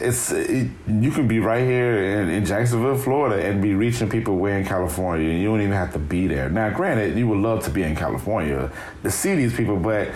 it's 0.00 0.30
it, 0.30 0.68
you 0.86 1.10
can 1.10 1.26
be 1.26 1.40
right 1.40 1.64
here 1.64 2.20
in, 2.20 2.28
in, 2.28 2.44
Jacksonville, 2.44 2.96
Florida, 2.96 3.44
and 3.44 3.60
be 3.60 3.74
reaching 3.74 4.08
people 4.08 4.36
way 4.36 4.58
in 4.60 4.64
California, 4.64 5.28
and 5.28 5.40
you 5.40 5.48
don't 5.48 5.60
even 5.60 5.72
have 5.72 5.92
to 5.92 5.98
be 5.98 6.26
there. 6.26 6.48
Now, 6.48 6.70
granted, 6.70 7.18
you 7.18 7.26
would 7.28 7.38
love 7.38 7.64
to 7.64 7.70
be 7.70 7.82
in 7.82 7.96
California 7.96 8.70
to 9.02 9.10
see 9.10 9.34
these 9.34 9.54
people, 9.54 9.76
but 9.76 10.08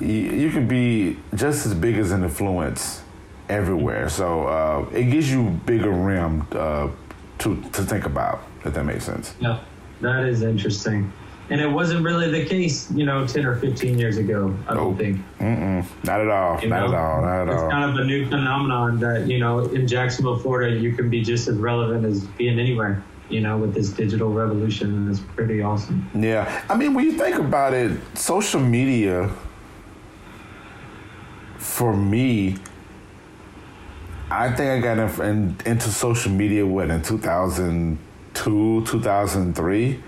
you, 0.00 0.06
you 0.06 0.50
can 0.50 0.68
be 0.68 1.18
just 1.34 1.66
as 1.66 1.74
big 1.74 1.96
as 1.96 2.12
an 2.12 2.22
influence 2.22 3.02
everywhere. 3.48 4.08
So 4.08 4.46
uh, 4.46 4.88
it 4.92 5.04
gives 5.04 5.30
you 5.30 5.50
bigger 5.66 5.90
rim 5.90 6.46
uh, 6.52 6.90
to 7.38 7.62
to 7.62 7.82
think 7.82 8.06
about. 8.06 8.42
If 8.64 8.74
that 8.74 8.84
makes 8.84 9.04
sense. 9.04 9.34
Yeah, 9.40 9.60
that 10.00 10.24
is 10.24 10.42
interesting. 10.42 11.12
And 11.48 11.60
it 11.60 11.70
wasn't 11.70 12.04
really 12.04 12.28
the 12.28 12.44
case, 12.44 12.90
you 12.90 13.06
know, 13.06 13.24
10 13.24 13.46
or 13.46 13.54
15 13.56 13.98
years 13.98 14.16
ago, 14.16 14.56
I 14.66 14.74
don't 14.74 14.96
think. 14.96 15.20
Mm-mm. 15.38 15.86
Not 16.02 16.20
at 16.20 16.28
all. 16.28 16.60
You 16.60 16.68
not 16.68 16.80
know? 16.80 16.94
at 16.94 17.00
all. 17.00 17.22
Not 17.22 17.42
at 17.42 17.48
it's 17.48 17.56
all. 17.56 17.64
It's 17.66 17.72
kind 17.72 17.90
of 17.90 17.96
a 17.98 18.04
new 18.04 18.28
phenomenon 18.28 18.98
that, 18.98 19.28
you 19.28 19.38
know, 19.38 19.60
in 19.60 19.86
Jacksonville, 19.86 20.38
Florida, 20.38 20.76
you 20.76 20.92
can 20.94 21.08
be 21.08 21.22
just 21.22 21.46
as 21.46 21.56
relevant 21.56 22.04
as 22.04 22.24
being 22.24 22.58
anywhere, 22.58 23.04
you 23.28 23.40
know, 23.40 23.58
with 23.58 23.74
this 23.74 23.90
digital 23.90 24.32
revolution. 24.32 24.92
And 24.92 25.08
it's 25.08 25.20
pretty 25.20 25.62
awesome. 25.62 26.10
Yeah. 26.14 26.64
I 26.68 26.76
mean, 26.76 26.94
when 26.94 27.04
you 27.04 27.12
think 27.12 27.36
about 27.36 27.74
it, 27.74 27.96
social 28.18 28.60
media, 28.60 29.30
for 31.58 31.96
me, 31.96 32.56
I 34.30 34.50
think 34.50 34.68
I 34.70 34.80
got 34.80 35.20
in, 35.20 35.26
in, 35.26 35.56
into 35.64 35.90
social 35.90 36.32
media, 36.32 36.66
what, 36.66 36.90
in 36.90 37.02
2002, 37.02 38.05
2003? 38.84 40.02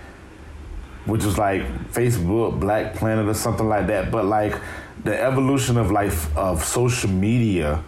which 1.09 1.23
was 1.23 1.37
like 1.37 1.61
Facebook, 1.91 2.59
Black 2.59 2.95
Planet, 2.95 3.27
or 3.27 3.33
something 3.33 3.67
like 3.67 3.87
that. 3.87 4.11
But 4.11 4.25
like 4.25 4.55
the 5.03 5.19
evolution 5.19 5.77
of 5.77 5.91
life 5.91 6.35
of 6.37 6.63
social 6.63 7.09
media 7.09 7.83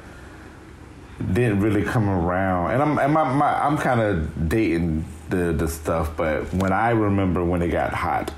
didn't 1.19 1.61
really 1.61 1.83
come 1.83 2.09
around. 2.09 2.71
And 2.71 2.81
I'm 2.81 2.97
and 2.97 3.13
my, 3.13 3.33
my 3.33 3.65
I'm 3.65 3.77
kind 3.77 4.01
of 4.01 4.49
dating 4.49 5.05
the 5.29 5.53
the 5.53 5.67
stuff, 5.67 6.15
but 6.17 6.53
when 6.53 6.73
I 6.73 6.89
remember 6.91 7.43
when 7.43 7.61
it 7.61 7.69
got 7.69 7.93
hot 7.93 8.33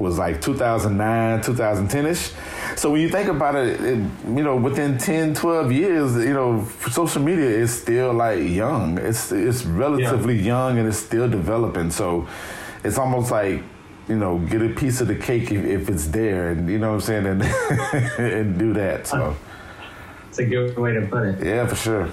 was 0.00 0.18
like 0.18 0.40
2009, 0.40 1.40
2010ish. 1.40 2.78
So 2.78 2.90
when 2.90 3.02
you 3.02 3.08
think 3.08 3.28
about 3.28 3.54
it, 3.54 3.80
it, 3.80 3.98
you 4.26 4.42
know, 4.42 4.56
within 4.56 4.96
10, 4.98 5.34
12 5.34 5.72
years, 5.72 6.16
you 6.16 6.32
know, 6.32 6.66
social 6.90 7.22
media 7.22 7.50
is 7.50 7.82
still 7.82 8.14
like 8.14 8.40
young. 8.40 8.98
It's 8.98 9.30
it's 9.30 9.64
relatively 9.64 10.36
yeah. 10.36 10.52
young 10.52 10.78
and 10.78 10.88
it's 10.88 10.98
still 10.98 11.28
developing. 11.28 11.90
So 11.90 12.26
it's 12.82 12.98
almost 12.98 13.30
like 13.30 13.62
you 14.08 14.16
know, 14.16 14.38
get 14.38 14.60
a 14.60 14.70
piece 14.70 15.00
of 15.00 15.06
the 15.06 15.14
cake 15.14 15.52
if, 15.52 15.64
if 15.64 15.88
it's 15.88 16.08
there, 16.08 16.50
and 16.50 16.68
you 16.68 16.78
know 16.80 16.88
what 16.88 16.94
I'm 16.94 17.00
saying, 17.00 17.26
and 17.26 17.42
and 18.18 18.58
do 18.58 18.72
that. 18.72 19.06
So 19.06 19.36
it's 20.28 20.38
a 20.38 20.44
good 20.44 20.76
way 20.76 20.94
to 20.94 21.02
put 21.06 21.28
it. 21.28 21.46
Yeah, 21.46 21.66
for 21.66 21.76
sure. 21.76 22.10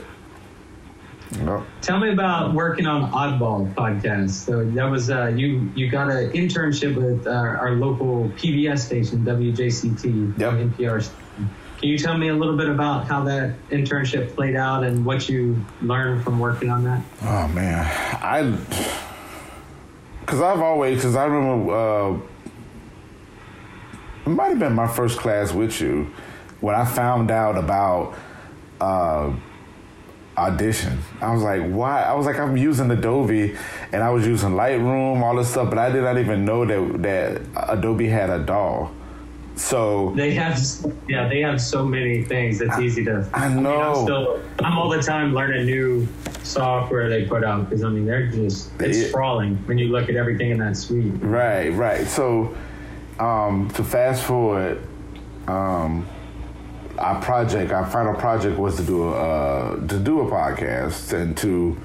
Yep. 1.32 1.64
Tell 1.82 2.00
me 2.00 2.12
about 2.12 2.54
working 2.54 2.88
on 2.88 3.12
Oddball 3.12 3.74
podcast. 3.74 4.32
So 4.32 4.64
that 4.64 4.86
was 4.86 5.10
uh, 5.10 5.28
you. 5.28 5.70
You 5.76 5.90
got 5.90 6.10
an 6.10 6.32
internship 6.32 6.96
with 6.96 7.28
uh, 7.28 7.32
our 7.32 7.72
local 7.72 8.30
PBS 8.30 8.80
station, 8.80 9.26
WJCT, 9.26 10.40
yep. 10.40 10.54
NPR. 10.54 11.10
Can 11.80 11.90
you 11.90 11.98
tell 11.98 12.18
me 12.18 12.30
a 12.30 12.34
little 12.34 12.58
bit 12.58 12.70
about 12.70 13.06
how 13.08 13.24
that 13.26 13.56
internship 13.70 14.34
played 14.34 14.56
out 14.56 14.84
and 14.84 15.06
what 15.06 15.30
you 15.30 15.64
learned 15.82 16.24
from 16.24 16.40
working 16.40 16.70
on 16.70 16.84
that? 16.86 17.04
Oh 17.22 17.48
man, 17.50 17.86
I 18.22 18.58
because 20.28 20.42
I've 20.42 20.60
always, 20.60 20.98
because 20.98 21.16
I 21.16 21.24
remember, 21.24 21.74
uh, 21.74 22.20
it 24.26 24.30
might 24.30 24.50
have 24.50 24.60
been 24.60 24.74
my 24.74 24.88
first 24.88 25.20
class 25.20 25.54
with 25.54 25.80
you 25.80 26.12
when 26.60 26.76
I 26.76 26.84
found 26.84 27.32
out 27.32 27.58
about 27.58 28.14
uh, 28.82 29.34
audition. 30.38 31.00
I 31.22 31.34
was 31.34 31.44
like, 31.44 31.64
why? 31.64 32.04
I 32.04 32.14
was 32.14 32.26
like, 32.26 32.38
I'm 32.38 32.56
using 32.56 32.92
Adobe 32.92 33.56
and 33.92 34.04
I 34.04 34.10
was 34.12 34.26
using 34.28 34.50
Lightroom, 34.50 35.22
all 35.22 35.36
this 35.36 35.50
stuff, 35.50 35.70
but 35.70 35.80
I 35.80 35.90
did 35.90 36.04
not 36.04 36.18
even 36.18 36.46
know 36.46 36.66
that 36.66 37.02
that 37.02 37.70
Adobe 37.70 38.08
had 38.08 38.30
a 38.30 38.40
DAW. 38.40 38.92
So 39.56 40.14
they 40.16 40.36
have, 40.36 40.60
yeah, 41.08 41.28
they 41.28 41.42
have 41.42 41.60
so 41.60 41.84
many 41.84 42.24
things. 42.24 42.62
It's 42.62 42.78
easy 42.78 43.04
to. 43.06 43.28
I 43.34 43.50
know. 43.50 43.76
I 43.76 43.88
mean, 43.88 43.98
I'm, 43.98 44.04
still, 44.04 44.42
I'm 44.60 44.78
all 44.78 44.90
the 44.90 45.02
time 45.02 45.34
learning 45.34 45.66
new 45.66 46.08
software 46.44 47.10
they 47.10 47.26
put 47.26 47.44
out 47.44 47.68
because 47.68 47.84
I 47.84 47.90
mean 47.90 48.06
they're 48.06 48.28
just 48.28 48.70
it's 48.80 48.98
it, 48.98 49.10
sprawling 49.10 49.56
when 49.66 49.80
you 49.80 49.88
look 49.88 50.10
at 50.10 50.16
everything 50.16 50.52
in 50.52 50.60
that 50.60 50.78
suite. 50.78 51.12
Right, 51.22 51.70
right. 51.70 52.06
So 52.06 52.56
um, 53.20 53.70
to 53.72 53.84
fast 53.84 54.24
forward, 54.24 54.80
um, 55.48 56.08
our 56.98 57.22
project, 57.22 57.72
our 57.72 57.86
final 57.86 58.14
project 58.14 58.58
was 58.58 58.78
to 58.78 58.84
do 58.84 59.04
a 59.04 59.12
uh, 59.12 59.88
to 59.88 60.00
do 60.00 60.22
a 60.22 60.32
podcast 60.32 61.14
and 61.14 61.36
to. 61.38 61.78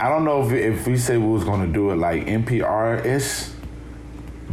I 0.00 0.08
don't 0.08 0.24
know 0.24 0.44
if 0.44 0.52
if 0.52 0.86
we 0.86 0.96
said 0.96 1.18
we 1.18 1.28
was 1.28 1.44
going 1.44 1.64
to 1.66 1.72
do 1.72 1.90
it 1.90 1.96
like 1.96 2.26
NPR 2.26 3.04
ish 3.04 3.52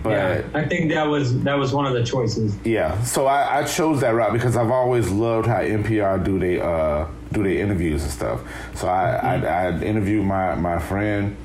but 0.02 0.12
yeah, 0.12 0.42
I 0.54 0.66
think 0.66 0.92
that 0.92 1.08
was 1.08 1.42
that 1.44 1.56
was 1.56 1.74
one 1.74 1.86
of 1.86 1.94
the 1.94 2.04
choices. 2.04 2.56
Yeah, 2.64 3.02
so 3.04 3.26
I, 3.26 3.60
I 3.60 3.64
chose 3.64 4.02
that 4.02 4.12
route 4.12 4.32
because 4.32 4.56
I've 4.56 4.72
always 4.72 5.10
loved 5.10 5.48
how 5.48 5.60
NPR 5.60 6.24
do 6.24 6.40
they 6.40 6.60
uh, 6.60 7.06
do 7.34 7.44
their 7.44 7.58
interviews 7.58 8.04
and 8.04 8.12
stuff. 8.12 8.42
So 8.76 8.88
I, 8.88 9.20
mm-hmm. 9.22 9.46
I, 9.46 9.68
I 9.68 9.82
interviewed 9.82 10.26
my 10.26 10.56
my 10.56 10.80
friend 10.80 11.36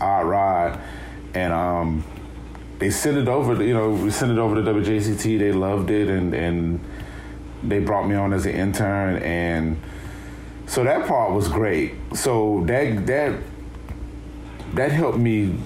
Odd 0.00 0.26
Rod, 0.26 0.80
and 1.34 1.52
um, 1.52 2.04
they 2.78 2.90
sent 2.90 3.16
it 3.16 3.26
over. 3.26 3.62
You 3.62 3.74
know, 3.74 3.90
we 3.90 4.10
sent 4.10 4.30
it 4.30 4.38
over 4.38 4.54
to 4.54 4.62
WJCT. 4.62 5.38
They 5.38 5.52
loved 5.52 5.90
it, 5.90 6.08
and 6.08 6.34
and 6.34 6.80
they 7.62 7.78
brought 7.78 8.06
me 8.06 8.14
on 8.14 8.32
as 8.32 8.46
an 8.46 8.54
intern, 8.54 9.22
and 9.22 9.80
so 10.66 10.84
that 10.84 11.06
part 11.06 11.32
was 11.32 11.48
great. 11.48 11.94
So 12.14 12.62
that 12.66 13.06
that 13.06 13.38
that 14.74 14.92
helped 14.92 15.18
me 15.18 15.58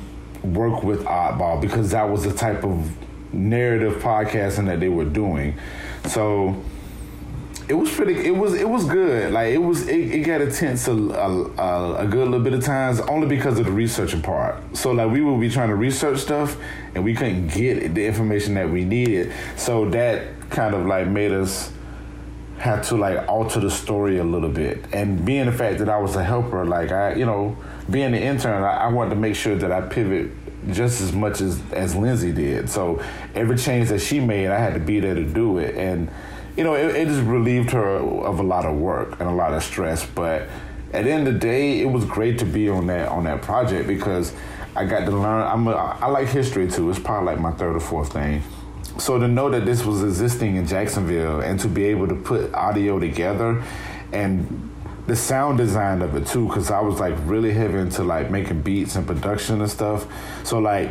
work 0.43 0.83
with 0.83 1.05
Oddball 1.05 1.61
because 1.61 1.91
that 1.91 2.09
was 2.09 2.25
the 2.25 2.33
type 2.33 2.65
of 2.65 2.91
narrative 3.33 4.03
podcasting 4.03 4.67
that 4.67 4.81
they 4.81 4.89
were 4.89 5.05
doing. 5.05 5.59
So 6.07 6.63
it 7.69 7.75
was 7.75 7.93
pretty. 7.93 8.27
It 8.27 8.37
was 8.37 8.55
it 8.55 8.69
was 8.69 8.85
good. 8.85 9.33
Like 9.33 9.53
it 9.53 9.59
was. 9.59 9.89
It, 9.89 10.13
it 10.13 10.21
got 10.21 10.41
intense 10.41 10.87
a, 10.87 10.93
a, 10.93 11.95
a 11.97 12.07
good 12.07 12.29
little 12.29 12.41
bit 12.41 12.53
of 12.53 12.65
times, 12.65 13.01
only 13.01 13.27
because 13.27 13.59
of 13.59 13.67
the 13.67 13.73
researching 13.73 14.23
part. 14.23 14.77
So 14.77 14.93
like 14.93 15.11
we 15.11 15.21
would 15.21 15.41
be 15.41 15.51
trying 15.51 15.71
to 15.71 15.75
research 15.75 16.19
stuff, 16.21 16.57
and 16.95 17.05
we 17.05 17.15
couldn't 17.15 17.49
get 17.49 17.95
the 17.95 18.07
information 18.07 18.55
that 18.55 18.71
we 18.71 18.85
needed. 18.85 19.33
So 19.57 19.89
that 19.91 20.49
kind 20.51 20.75
of 20.75 20.87
like 20.87 21.09
made 21.09 21.33
us 21.33 21.73
have 22.59 22.87
to 22.89 22.97
like 22.97 23.29
alter 23.29 23.61
the 23.61 23.71
story 23.71 24.19
a 24.19 24.25
little 24.25 24.49
bit. 24.49 24.85
And 24.93 25.25
being 25.25 25.47
the 25.47 25.53
fact 25.53 25.79
that 25.79 25.89
I 25.89 25.99
was 25.99 26.17
a 26.17 26.25
helper, 26.25 26.65
like 26.65 26.91
I, 26.91 27.15
you 27.15 27.27
know, 27.27 27.57
being 27.91 28.13
the 28.13 28.21
intern, 28.21 28.63
I, 28.63 28.85
I 28.85 28.89
wanted 28.89 29.11
to 29.11 29.17
make 29.17 29.37
sure 29.37 29.57
that 29.57 29.71
I 29.71 29.83
pivot 29.83 30.31
just 30.73 31.01
as 31.01 31.13
much 31.13 31.41
as 31.41 31.61
as 31.73 31.95
Lindsey 31.95 32.33
did. 32.33 32.69
So 32.69 33.03
every 33.35 33.57
change 33.57 33.89
that 33.91 34.01
she 34.01 34.21
made, 34.21 34.49
I 34.49 34.59
had 34.59 34.75
to 34.75 34.81
be 34.81 35.01
there 35.01 35.15
to 35.15 35.25
do 35.25 35.59
it, 35.59 35.77
and 35.77 36.11
you 36.57 36.65
know, 36.65 36.75
it, 36.75 36.97
it 36.97 37.09
just 37.09 37.23
relieved 37.23 37.71
her 37.71 37.97
of 37.97 38.41
a 38.41 38.43
lot 38.43 38.65
of 38.65 38.77
work 38.77 39.21
and 39.21 39.29
a 39.29 39.33
lot 39.33 39.53
of 39.53 39.63
stress. 39.63 40.07
But 40.07 40.49
at 40.93 41.05
the 41.05 41.11
end 41.11 41.29
of 41.29 41.35
the 41.35 41.41
day, 41.41 41.81
it 41.81 41.87
was 41.87 42.05
great 42.05 42.39
to 42.39 42.45
be 42.45 42.69
on 42.69 42.87
that 42.87 43.09
on 43.09 43.25
that 43.25 43.43
project 43.43 43.87
because 43.87 44.33
I 44.75 44.85
got 44.85 45.05
to 45.05 45.11
learn. 45.11 45.43
I'm 45.43 45.67
a, 45.69 45.73
I 45.73 46.07
like 46.07 46.29
history 46.29 46.69
too. 46.69 46.91
It's 46.91 46.99
probably 46.99 47.27
like 47.27 47.41
my 47.41 47.53
third 47.53 47.77
or 47.77 47.81
fourth 47.81 48.13
thing. 48.13 48.43
So 48.99 49.19
to 49.19 49.29
know 49.29 49.51
that 49.51 49.67
this 49.67 49.85
was 49.85 50.03
existing 50.03 50.57
in 50.57 50.67
Jacksonville 50.67 51.41
and 51.41 51.61
to 51.61 51.69
be 51.69 51.85
able 51.85 52.09
to 52.09 52.15
put 52.15 52.53
audio 52.55 52.99
together 52.99 53.63
and 54.13 54.71
the 55.07 55.15
sound 55.15 55.59
design 55.59 56.03
of 56.03 56.17
it 56.17 56.27
too, 56.27 56.49
because 56.49 56.71
I 56.71 56.81
was 56.81 56.99
like 56.99 57.15
really 57.25 57.53
heavy 57.53 57.79
into 57.79 58.03
like 58.03 58.31
making 58.31 58.63
beats 58.63 58.97
and 58.97 59.07
production 59.07 59.61
and 59.61 59.71
stuff. 59.71 60.07
So 60.45 60.59
like 60.59 60.91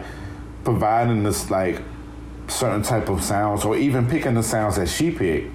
providing 0.64 1.24
this 1.24 1.50
like 1.50 1.82
certain 2.48 2.84
type 2.84 3.10
of 3.10 3.24
sounds 3.24 3.66
or 3.66 3.76
even 3.76 4.08
picking 4.08 4.36
the 4.36 4.44
sounds 4.44 4.76
that 4.76 4.88
she 4.88 5.12
picked 5.12 5.52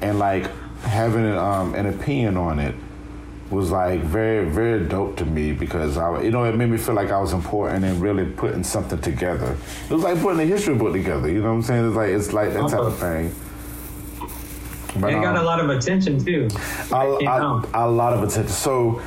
and 0.00 0.18
like 0.18 0.50
having 0.80 1.26
um, 1.26 1.74
an 1.74 1.86
opinion 1.86 2.36
on 2.36 2.58
it 2.58 2.74
was 3.50 3.70
like 3.70 4.00
very 4.02 4.48
very 4.48 4.86
dope 4.86 5.16
to 5.16 5.24
me 5.24 5.52
because 5.52 5.96
I 5.96 6.22
you 6.22 6.30
know 6.30 6.44
it 6.44 6.54
made 6.54 6.70
me 6.70 6.78
feel 6.78 6.94
like 6.94 7.10
I 7.10 7.20
was 7.20 7.32
important 7.32 7.84
and 7.84 8.00
really 8.00 8.24
putting 8.24 8.62
something 8.62 9.00
together. 9.00 9.56
It 9.88 9.92
was 9.92 10.04
like 10.04 10.20
putting 10.20 10.40
a 10.40 10.46
history 10.46 10.76
book 10.76 10.92
together. 10.92 11.28
You 11.28 11.42
know 11.42 11.48
what 11.48 11.56
I'm 11.56 11.62
saying? 11.62 11.86
It's 11.86 11.96
like 11.96 12.10
it's 12.10 12.32
like 12.32 12.52
that 12.52 12.70
type 12.70 12.80
of 12.80 12.98
thing. 12.98 13.34
But, 14.98 15.12
it 15.12 15.20
got 15.20 15.36
um, 15.36 15.42
a 15.42 15.42
lot 15.42 15.60
of 15.60 15.70
attention 15.70 16.24
too. 16.24 16.48
A, 16.90 17.88
lot 17.88 18.12
of 18.12 18.22
attention. 18.22 18.48
So, 18.48 19.00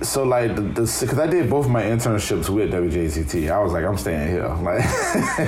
so 0.00 0.24
like 0.24 0.56
the 0.56 0.98
because 1.00 1.18
I 1.18 1.26
did 1.26 1.50
both 1.50 1.68
my 1.68 1.82
internships 1.82 2.48
with 2.48 2.72
WJCT. 2.72 3.50
I 3.50 3.58
was 3.62 3.72
like, 3.72 3.84
I'm 3.84 3.98
staying 3.98 4.28
here. 4.28 4.48
Like, 4.62 4.84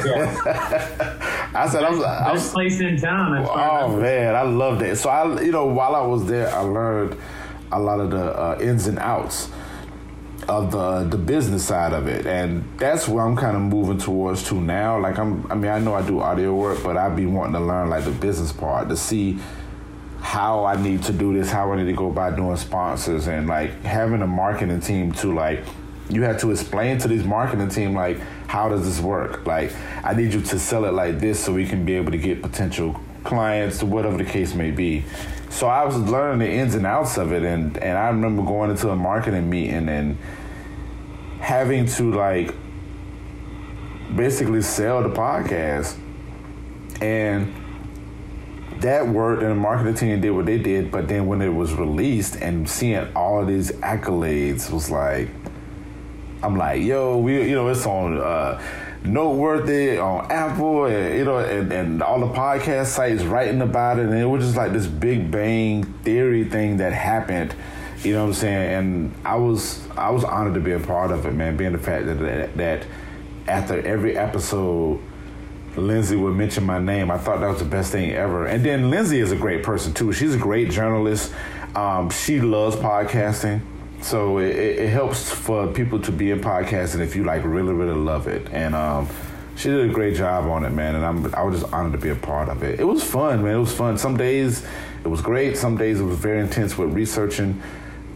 yeah. 0.04 1.50
I 1.54 1.68
said, 1.68 1.84
I 1.84 1.90
was, 1.90 2.02
I 2.02 2.32
was 2.32 2.52
place 2.52 2.80
in 2.80 2.99
town. 2.99 3.46
Oh 3.50 3.96
man, 3.96 4.34
I 4.34 4.42
loved 4.42 4.82
it. 4.82 4.96
So 4.96 5.11
I, 5.11 5.40
you 5.42 5.52
know, 5.52 5.66
while 5.66 5.94
I 5.94 6.00
was 6.00 6.26
there, 6.26 6.54
I 6.54 6.61
learned 6.61 7.16
a 7.73 7.81
lot 7.81 8.00
of 8.00 8.11
the 8.11 8.25
uh, 8.25 8.59
ins 8.61 8.87
and 8.87 8.99
outs 8.99 9.50
of 10.49 10.73
the 10.73 11.05
the 11.05 11.17
business 11.17 11.64
side 11.64 11.93
of 11.93 12.07
it, 12.09 12.26
and 12.26 12.64
that's 12.79 13.09
where 13.09 13.25
I'm 13.25 13.37
kind 13.37 13.57
of 13.57 13.62
moving 13.62 13.99
towards 13.99 14.43
to 14.49 14.55
now. 14.55 14.99
Like 14.99 15.19
I'm, 15.19 15.50
I 15.50 15.55
mean, 15.55 15.71
I 15.71 15.79
know 15.79 15.95
I 15.95 16.07
do 16.07 16.21
audio 16.21 16.55
work, 16.55 16.83
but 16.83 16.97
I'd 16.97 17.17
be 17.17 17.26
wanting 17.26 17.55
to 17.55 17.61
learn 17.61 17.91
like 17.91 18.05
the 18.05 18.11
business 18.11 18.52
part 18.52 18.88
to 18.88 18.97
see 18.97 19.38
how 20.21 20.64
I 20.64 20.81
need 20.81 21.02
to 21.05 21.12
do 21.12 21.33
this, 21.33 21.50
how 21.50 21.73
I 21.73 21.76
need 21.76 21.87
to 21.87 21.93
go 21.93 22.11
about 22.11 22.37
doing 22.37 22.57
sponsors, 22.57 23.26
and 23.26 23.47
like 23.47 23.83
having 23.83 24.23
a 24.23 24.26
marketing 24.26 24.81
team 24.81 25.12
to 25.12 25.33
like 25.33 25.64
you 26.09 26.23
have 26.23 26.41
to 26.41 26.50
explain 26.50 26.99
to 26.99 27.09
this 27.09 27.25
marketing 27.25 27.69
team 27.69 27.95
like 27.95 28.19
how 28.47 28.69
does 28.69 28.85
this 28.85 29.00
work 29.00 29.47
like 29.47 29.73
i 30.05 30.12
need 30.12 30.33
you 30.35 30.41
to 30.41 30.59
sell 30.59 30.85
it 30.85 30.93
like 30.93 31.19
this 31.21 31.43
so 31.43 31.52
we 31.52 31.67
can 31.67 31.85
be 31.85 31.95
able 31.95 32.11
to 32.11 32.19
get 32.19 32.43
potential 32.43 33.00
clients 33.25 33.83
whatever 33.83 34.17
the 34.17 34.25
case 34.25 34.55
may 34.55 34.71
be. 34.71 35.05
So 35.50 35.67
i 35.67 35.85
was 35.85 35.97
learning 35.97 36.38
the 36.38 36.50
ins 36.50 36.75
and 36.75 36.87
outs 36.87 37.19
of 37.19 37.33
it 37.33 37.43
and 37.43 37.76
and 37.79 37.99
i 37.99 38.09
remember 38.09 38.43
going 38.43 38.71
into 38.71 38.88
a 38.88 38.97
marketing 38.97 39.50
meeting 39.50 39.88
and 39.88 40.17
having 41.41 41.87
to 41.87 42.12
like 42.12 42.55
basically 44.14 44.62
sell 44.62 45.02
the 45.02 45.11
podcast. 45.11 45.99
And 47.00 47.52
that 48.83 49.07
worked 49.07 49.43
and 49.43 49.50
the 49.52 49.54
marketing 49.54 49.95
team 49.95 50.21
did 50.21 50.30
what 50.30 50.45
they 50.45 50.58
did 50.58 50.91
but 50.91 51.06
then 51.06 51.26
when 51.26 51.41
it 51.41 51.49
was 51.49 51.73
released 51.73 52.35
and 52.37 52.69
seeing 52.69 53.06
all 53.15 53.41
of 53.41 53.47
these 53.47 53.71
accolades 53.73 54.73
was 54.73 54.91
like 54.91 55.28
i'm 56.43 56.56
like 56.56 56.82
yo 56.82 57.17
we 57.17 57.49
you 57.49 57.54
know 57.54 57.69
it's 57.69 57.87
on 57.87 58.19
uh 58.19 58.61
noteworthy 59.04 59.99
on 59.99 60.30
apple 60.30 60.84
and 60.84 61.19
you 61.19 61.25
know 61.25 61.38
and, 61.38 61.73
and 61.73 62.02
all 62.02 62.21
the 62.21 62.34
podcast 62.34 62.86
sites 62.86 63.25
writing 63.25 63.60
about 63.60 63.99
it 63.99 64.06
and 64.06 64.15
it 64.15 64.26
was 64.26 64.45
just 64.45 64.56
like 64.56 64.73
this 64.73 64.86
big 64.86 65.30
bang 65.30 65.82
theory 66.04 66.45
thing 66.45 66.76
that 66.76 66.93
happened 66.93 67.54
you 68.04 68.15
know 68.15 68.23
what 68.23 68.28
I'm 68.28 68.34
saying? 68.34 68.75
And 68.75 69.15
I 69.25 69.36
was 69.36 69.80
I 69.97 70.10
was 70.10 70.25
honored 70.25 70.54
to 70.54 70.60
be 70.60 70.73
a 70.73 70.80
part 70.80 71.12
of 71.12 71.25
it, 71.25 71.32
man. 71.32 71.56
Being 71.56 71.73
the 71.73 71.78
fact 71.78 72.06
that 72.06 72.19
that, 72.19 72.56
that 72.56 72.86
after 73.47 73.80
every 73.80 74.19
episode, 74.19 75.00
Lindsey 75.76 76.17
would 76.17 76.34
mention 76.34 76.65
my 76.65 76.80
name. 76.80 77.10
I 77.10 77.19
thought 77.19 77.41
that 77.41 77.49
was 77.49 77.60
the 77.60 77.65
best 77.65 77.93
thing 77.93 78.12
ever. 78.12 78.47
And 78.47 78.65
then 78.65 78.91
Lindsey 78.91 79.21
is 79.21 79.30
a 79.30 79.36
great 79.36 79.62
person 79.62 79.95
too. 79.95 80.12
She's 80.12 80.34
a 80.34 80.38
great 80.38 80.71
journalist. 80.71 81.32
Um, 81.76 82.10
she 82.10 82.41
loves 82.41 82.76
podcasting. 82.76 83.60
So 84.02 84.38
it, 84.38 84.56
it, 84.56 84.88
helps 84.88 85.30
for 85.30 85.69
people 85.69 86.00
to 86.00 86.12
be 86.12 86.32
in 86.32 86.41
podcasting 86.41 87.00
if 87.00 87.15
you 87.15 87.25
like 87.25 87.45
really, 87.45 87.73
really 87.73 87.95
love 87.95 88.26
it. 88.26 88.49
And 88.50 88.75
um, 88.75 89.08
she 89.56 89.69
did 89.69 89.88
a 89.88 89.93
great 89.93 90.17
job 90.17 90.47
on 90.47 90.65
it, 90.65 90.71
man. 90.71 90.97
And 90.97 91.04
I'm 91.04 91.34
I 91.34 91.43
was 91.43 91.60
just 91.60 91.73
honored 91.73 91.93
to 91.93 91.99
be 91.99 92.10
a 92.10 92.17
part 92.17 92.49
of 92.49 92.62
it. 92.62 92.80
It 92.80 92.84
was 92.84 93.02
fun, 93.02 93.45
man. 93.45 93.54
It 93.54 93.60
was 93.60 93.73
fun. 93.73 93.97
Some 93.99 94.17
days 94.17 94.67
it 95.04 95.08
was 95.08 95.23
great. 95.23 95.56
Some 95.56 95.76
days 95.76 96.00
it 96.00 96.04
was 96.04 96.19
very 96.19 96.41
intense 96.41 96.76
with 96.76 96.93
researching 96.93 97.62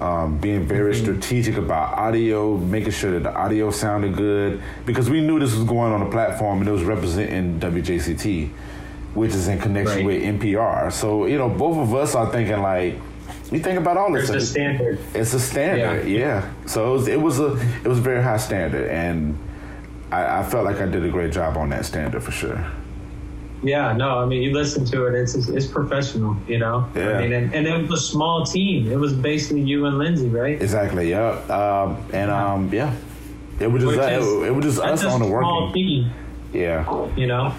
um, 0.00 0.38
being 0.38 0.66
very 0.66 0.92
mm-hmm. 0.92 1.02
strategic 1.02 1.56
about 1.56 1.96
audio, 1.96 2.56
making 2.56 2.92
sure 2.92 3.12
that 3.12 3.22
the 3.22 3.34
audio 3.34 3.70
sounded 3.70 4.14
good, 4.14 4.62
because 4.84 5.08
we 5.08 5.20
knew 5.20 5.38
this 5.38 5.54
was 5.54 5.64
going 5.64 5.92
on 5.92 6.02
a 6.02 6.10
platform 6.10 6.60
and 6.60 6.68
it 6.68 6.72
was 6.72 6.82
representing 6.82 7.58
WJCT, 7.60 8.50
which 9.14 9.30
is 9.30 9.48
in 9.48 9.58
connection 9.58 9.98
right. 9.98 10.06
with 10.06 10.22
NPR. 10.22 10.92
So 10.92 11.26
you 11.26 11.38
know, 11.38 11.48
both 11.48 11.78
of 11.78 11.94
us 11.94 12.14
are 12.14 12.30
thinking 12.30 12.60
like, 12.60 12.96
you 13.50 13.60
think 13.60 13.78
about 13.78 13.96
all 13.96 14.12
this. 14.12 14.28
It's 14.28 14.44
a 14.44 14.46
standard. 14.46 14.98
It's 15.14 15.32
a 15.34 15.40
standard, 15.40 16.08
yeah. 16.08 16.18
yeah. 16.18 16.52
So 16.66 16.90
it 16.90 16.92
was, 16.92 17.08
it 17.08 17.20
was, 17.20 17.40
a 17.40 17.52
it 17.84 17.88
was 17.88 17.98
a 17.98 18.02
very 18.02 18.22
high 18.22 18.38
standard, 18.38 18.90
and 18.90 19.38
I, 20.10 20.40
I 20.40 20.42
felt 20.42 20.64
like 20.64 20.80
I 20.80 20.86
did 20.86 21.04
a 21.04 21.08
great 21.08 21.32
job 21.32 21.56
on 21.56 21.68
that 21.70 21.84
standard 21.84 22.22
for 22.22 22.32
sure. 22.32 22.64
Yeah, 23.62 23.92
no, 23.92 24.18
I 24.18 24.26
mean, 24.26 24.42
you 24.42 24.52
listen 24.52 24.84
to 24.86 25.06
it; 25.06 25.14
it's 25.14 25.34
it's 25.34 25.66
professional, 25.66 26.36
you 26.46 26.58
know. 26.58 26.88
Yeah. 26.94 27.10
I 27.10 27.22
mean, 27.22 27.32
and, 27.32 27.54
and 27.54 27.66
it 27.66 27.88
was 27.88 28.00
a 28.00 28.02
small 28.02 28.44
team. 28.44 28.90
It 28.90 28.96
was 28.96 29.12
basically 29.12 29.62
you 29.62 29.86
and 29.86 29.98
Lindsey, 29.98 30.28
right? 30.28 30.60
Exactly. 30.60 31.10
Yeah. 31.10 31.30
Um, 31.48 32.04
and 32.12 32.30
um, 32.30 32.72
yeah, 32.72 32.94
it 33.58 33.68
was 33.68 33.82
just 33.82 33.98
uh, 33.98 34.02
is, 34.02 34.26
it, 34.26 34.46
it, 34.46 34.50
was 34.54 34.64
just 34.64 34.80
us 34.80 35.04
on 35.04 35.20
the 35.20 35.26
working. 35.26 35.72
Team, 35.72 36.10
yeah. 36.52 37.14
You 37.16 37.26
know. 37.26 37.54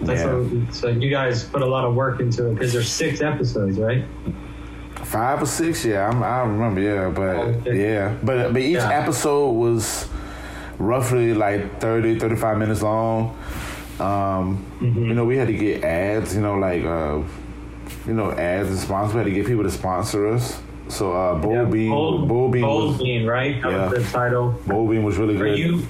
That's 0.00 0.20
yeah. 0.20 0.34
What, 0.34 0.74
so 0.74 0.88
you 0.88 1.08
guys 1.08 1.44
put 1.44 1.62
a 1.62 1.66
lot 1.66 1.84
of 1.84 1.94
work 1.94 2.20
into 2.20 2.48
it 2.48 2.54
because 2.54 2.72
there's 2.72 2.90
six 2.90 3.22
episodes, 3.22 3.78
right? 3.78 4.04
Five 5.06 5.42
or 5.42 5.46
six, 5.46 5.84
yeah, 5.84 6.08
I'm, 6.08 6.22
I 6.22 6.40
remember, 6.40 6.80
yeah, 6.80 7.08
but 7.08 7.36
okay. 7.36 7.80
yeah, 7.80 8.16
but 8.22 8.52
but 8.52 8.60
each 8.60 8.74
yeah. 8.74 8.90
episode 8.90 9.52
was 9.52 10.08
roughly 10.78 11.32
like 11.32 11.80
30, 11.80 12.18
35 12.18 12.58
minutes 12.58 12.82
long. 12.82 13.36
Um, 13.98 14.66
mm-hmm. 14.80 15.06
You 15.06 15.14
know, 15.14 15.24
we 15.24 15.36
had 15.36 15.46
to 15.46 15.54
get 15.54 15.84
ads. 15.84 16.34
You 16.34 16.42
know, 16.42 16.56
like 16.56 16.84
uh, 16.84 17.22
you 18.06 18.14
know, 18.14 18.32
ads 18.32 18.68
and 18.68 18.78
sponsors. 18.78 19.14
We 19.14 19.18
had 19.20 19.24
to 19.26 19.32
get 19.32 19.46
people 19.46 19.62
to 19.62 19.70
sponsor 19.70 20.26
us. 20.28 20.60
So 20.88 21.12
uh, 21.12 21.34
Bold 21.36 21.54
yeah, 21.54 21.64
Bean, 21.64 21.90
Bold, 21.90 22.28
Bold 22.28 22.52
Bean, 22.52 22.62
Bold 22.62 22.88
was, 22.92 22.98
Bean, 22.98 23.26
right? 23.26 23.60
That 23.62 23.70
yeah. 23.70 23.88
was 23.88 24.04
the 24.04 24.10
title. 24.12 24.60
Bold 24.66 24.90
Bean 24.90 25.02
was 25.02 25.18
really 25.18 25.36
great. 25.36 25.52
are 25.52 25.56
good. 25.56 25.80
You, 25.80 25.88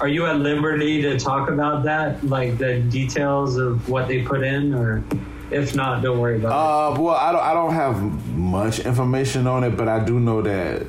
are 0.00 0.08
you 0.08 0.26
at 0.26 0.36
liberty 0.36 1.02
to 1.02 1.18
talk 1.18 1.50
about 1.50 1.82
that, 1.84 2.24
like 2.24 2.56
the 2.56 2.80
details 2.80 3.56
of 3.56 3.88
what 3.88 4.08
they 4.08 4.22
put 4.22 4.42
in, 4.42 4.74
or 4.74 5.02
if 5.50 5.74
not, 5.74 6.02
don't 6.02 6.18
worry 6.18 6.36
about 6.36 6.52
uh, 6.52 6.94
it. 6.94 7.00
Well, 7.00 7.14
I 7.14 7.32
don't. 7.32 7.42
I 7.42 7.54
don't 7.54 7.74
have 7.74 8.36
much 8.36 8.80
information 8.80 9.46
on 9.46 9.64
it, 9.64 9.76
but 9.76 9.88
I 9.88 10.04
do 10.04 10.20
know 10.20 10.42
that 10.42 10.86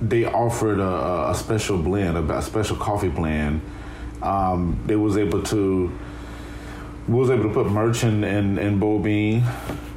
they 0.00 0.26
offered 0.26 0.78
a, 0.78 1.30
a 1.30 1.34
special 1.34 1.78
blend, 1.78 2.16
a, 2.16 2.38
a 2.38 2.42
special 2.42 2.76
coffee 2.76 3.08
blend 3.08 3.62
um, 4.22 4.78
they 4.86 4.96
was 4.96 5.16
able 5.16 5.42
to 5.42 5.96
was 7.08 7.30
able 7.30 7.44
to 7.44 7.50
put 7.50 7.66
merch 7.66 8.04
in 8.04 8.24
in, 8.24 8.78
Bo 8.78 8.98
Bean. 8.98 9.44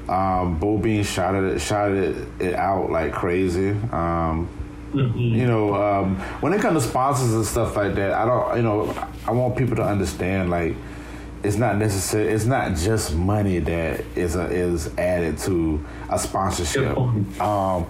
Um, 0.07 0.59
Bo 0.59 0.77
Bean 0.77 1.03
shot 1.03 1.35
it 1.35 1.59
shot 1.59 1.91
it, 1.91 2.15
it 2.39 2.53
out 2.53 2.91
like 2.91 3.13
crazy. 3.13 3.69
Um, 3.69 4.47
mm-hmm. 4.91 5.17
You 5.17 5.47
know, 5.47 5.73
um, 5.75 6.17
when 6.41 6.53
it 6.53 6.61
comes 6.61 6.83
to 6.83 6.89
sponsors 6.89 7.33
and 7.33 7.45
stuff 7.45 7.75
like 7.75 7.95
that, 7.95 8.13
I 8.13 8.25
don't. 8.25 8.57
You 8.57 8.63
know, 8.63 9.07
I 9.25 9.31
want 9.31 9.57
people 9.57 9.75
to 9.77 9.83
understand 9.83 10.49
like 10.49 10.75
it's 11.43 11.56
not 11.56 11.78
necessary. 11.78 12.28
It's 12.28 12.45
not 12.45 12.75
just 12.75 13.15
money 13.15 13.60
that 13.60 14.04
is 14.15 14.36
a, 14.36 14.45
is 14.45 14.95
added 14.97 15.38
to 15.39 15.86
a 16.10 16.19
sponsorship. 16.19 16.97
Um, 17.41 17.88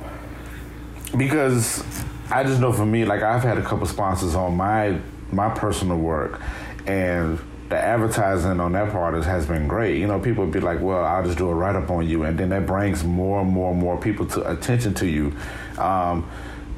because 1.18 1.84
I 2.30 2.44
just 2.44 2.62
know 2.62 2.72
for 2.72 2.86
me, 2.86 3.06
like 3.06 3.24
I've 3.24 3.44
had 3.44 3.58
a 3.58 3.64
couple 3.64 3.88
sponsors 3.88 4.36
on 4.36 4.56
my 4.56 5.00
my 5.32 5.50
personal 5.50 5.98
work, 5.98 6.42
and 6.86 7.40
the 7.70 7.78
advertising 7.78 8.60
on 8.60 8.72
that 8.74 8.92
part 8.92 9.16
is, 9.16 9.26
has 9.26 9.46
been 9.46 9.68
great. 9.68 10.00
You 10.00 10.08
know, 10.08 10.20
people 10.20 10.44
would 10.44 10.54
be 10.54 10.60
like, 10.60 10.80
"Well, 10.82 11.04
I'll 11.04 11.24
just 11.24 11.38
do 11.38 11.50
a 11.50 11.54
write 11.54 11.76
up 11.76 11.90
on 11.90 12.08
you," 12.08 12.24
and 12.24 12.38
then 12.38 12.50
that 12.50 12.68
brings 12.68 13.04
more 13.04 13.42
and 13.42 13.50
more 13.50 13.72
and 13.72 13.80
more 13.80 13.98
people 13.98 14.26
to 14.28 14.52
attention 14.52 14.94
to 14.96 15.08
you. 15.08 15.34
Um, 15.78 16.30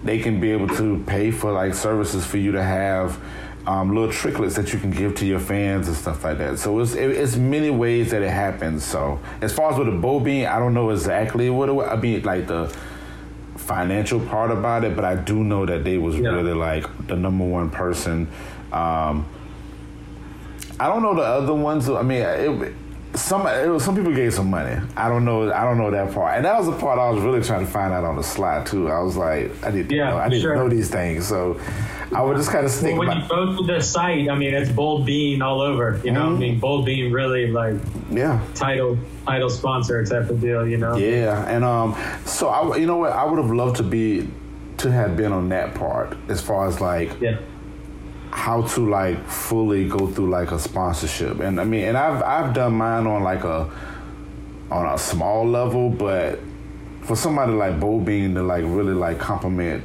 they 0.03 0.19
can 0.19 0.39
be 0.39 0.51
able 0.51 0.67
to 0.69 1.03
pay 1.05 1.31
for 1.31 1.51
like 1.51 1.73
services 1.73 2.25
for 2.25 2.37
you 2.37 2.53
to 2.53 2.63
have 2.63 3.19
um, 3.67 3.93
little 3.93 4.09
tricklets 4.09 4.55
that 4.55 4.73
you 4.73 4.79
can 4.79 4.91
give 4.91 5.15
to 5.15 5.25
your 5.25 5.39
fans 5.39 5.87
and 5.87 5.95
stuff 5.95 6.23
like 6.23 6.37
that. 6.39 6.57
So 6.59 6.79
it's 6.79 6.95
it, 6.95 7.11
it's 7.11 7.35
many 7.35 7.69
ways 7.69 8.11
that 8.11 8.21
it 8.21 8.31
happens. 8.31 8.83
So 8.83 9.19
as 9.41 9.53
far 9.53 9.71
as 9.71 9.77
with 9.77 9.87
the 9.87 9.97
bow 9.97 10.19
being, 10.19 10.47
I 10.47 10.59
don't 10.59 10.73
know 10.73 10.89
exactly 10.89 11.49
what 11.49 11.69
it. 11.69 11.73
I 11.73 11.95
mean, 11.95 12.23
like 12.23 12.47
the 12.47 12.75
financial 13.57 14.19
part 14.19 14.51
about 14.51 14.83
it, 14.83 14.95
but 14.95 15.05
I 15.05 15.15
do 15.15 15.43
know 15.43 15.65
that 15.65 15.83
they 15.83 15.97
was 15.97 16.17
yeah. 16.17 16.29
really 16.29 16.53
like 16.53 17.07
the 17.07 17.15
number 17.15 17.45
one 17.45 17.69
person. 17.69 18.27
Um, 18.71 19.27
I 20.79 20.87
don't 20.87 21.03
know 21.03 21.13
the 21.13 21.21
other 21.21 21.53
ones. 21.53 21.87
I 21.87 22.01
mean, 22.01 22.21
it, 22.21 22.73
some 23.13 23.43
was, 23.43 23.83
some 23.83 23.95
people 23.95 24.13
gave 24.13 24.33
some 24.33 24.49
money. 24.49 24.81
I 24.95 25.09
don't 25.09 25.25
know. 25.25 25.51
I 25.51 25.63
don't 25.63 25.77
know 25.77 25.91
that 25.91 26.13
part, 26.13 26.37
and 26.37 26.45
that 26.45 26.57
was 26.57 26.67
the 26.67 26.77
part 26.77 26.97
I 26.97 27.09
was 27.09 27.21
really 27.21 27.43
trying 27.43 27.65
to 27.65 27.71
find 27.71 27.93
out 27.93 28.03
on 28.03 28.15
the 28.15 28.23
slide 28.23 28.65
too. 28.65 28.89
I 28.89 29.01
was 29.01 29.17
like, 29.17 29.51
I 29.63 29.69
didn't 29.69 29.91
yeah, 29.91 30.09
know. 30.09 30.17
I 30.17 30.29
didn't 30.29 30.41
sure. 30.41 30.55
know 30.55 30.69
these 30.69 30.89
things, 30.89 31.27
so 31.27 31.59
I 32.13 32.21
would 32.21 32.37
just 32.37 32.51
kind 32.51 32.65
of 32.65 32.71
stick. 32.71 32.97
Well, 32.97 33.07
when 33.07 33.21
you 33.21 33.27
go 33.27 33.55
to 33.55 33.63
the 33.63 33.81
site, 33.81 34.29
I 34.29 34.35
mean, 34.35 34.53
it's 34.53 34.69
Bold 34.69 35.05
Bean 35.05 35.41
all 35.41 35.61
over. 35.61 36.01
You 36.03 36.11
know, 36.11 36.25
mm-hmm. 36.25 36.35
I 36.35 36.39
mean, 36.39 36.59
Bold 36.59 36.85
Bean 36.85 37.11
really 37.11 37.47
like 37.47 37.75
yeah 38.09 38.45
title 38.53 38.97
title 39.25 39.49
sponsor 39.49 40.03
type 40.05 40.29
of 40.29 40.41
deal. 40.41 40.67
You 40.67 40.77
know. 40.77 40.97
Yeah, 40.97 41.47
and 41.47 41.63
um, 41.63 41.95
so 42.25 42.49
I 42.49 42.77
you 42.77 42.85
know 42.85 42.97
what 42.97 43.13
I 43.13 43.23
would 43.23 43.37
have 43.37 43.51
loved 43.51 43.77
to 43.77 43.83
be 43.83 44.27
to 44.77 44.91
have 44.91 45.15
been 45.15 45.31
on 45.31 45.49
that 45.49 45.75
part 45.75 46.17
as 46.27 46.41
far 46.41 46.67
as 46.67 46.81
like 46.81 47.19
yeah 47.21 47.37
how 48.31 48.61
to 48.61 48.89
like 48.89 49.23
fully 49.27 49.87
go 49.87 50.07
through 50.07 50.29
like 50.29 50.51
a 50.51 50.59
sponsorship. 50.59 51.39
And 51.39 51.59
I 51.59 51.63
mean, 51.63 51.85
and 51.85 51.97
I've 51.97 52.21
I've 52.23 52.53
done 52.53 52.73
mine 52.73 53.07
on 53.07 53.23
like 53.23 53.43
a 53.43 53.69
on 54.69 54.85
a 54.85 54.97
small 54.97 55.47
level, 55.47 55.89
but 55.89 56.39
for 57.01 57.15
somebody 57.15 57.51
like 57.51 57.79
Bo 57.79 57.99
Bean 57.99 58.33
to 58.35 58.43
like 58.43 58.63
really 58.65 58.93
like 58.93 59.19
compliment 59.19 59.83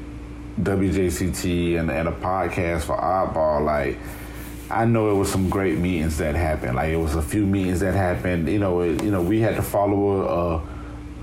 WJCT 0.60 1.78
and, 1.78 1.90
and 1.90 2.08
a 2.08 2.12
podcast 2.12 2.82
for 2.82 2.96
Oddball, 2.96 3.64
like 3.64 3.98
I 4.70 4.84
know 4.84 5.10
it 5.10 5.14
was 5.14 5.30
some 5.30 5.48
great 5.48 5.78
meetings 5.78 6.18
that 6.18 6.34
happened. 6.34 6.76
Like 6.76 6.90
it 6.90 6.96
was 6.96 7.14
a 7.14 7.22
few 7.22 7.46
meetings 7.46 7.80
that 7.80 7.94
happened. 7.94 8.48
You 8.48 8.58
know, 8.58 8.80
it, 8.80 9.02
you 9.02 9.10
know, 9.10 9.22
we 9.22 9.40
had 9.40 9.56
to 9.56 9.62
follow 9.62 10.62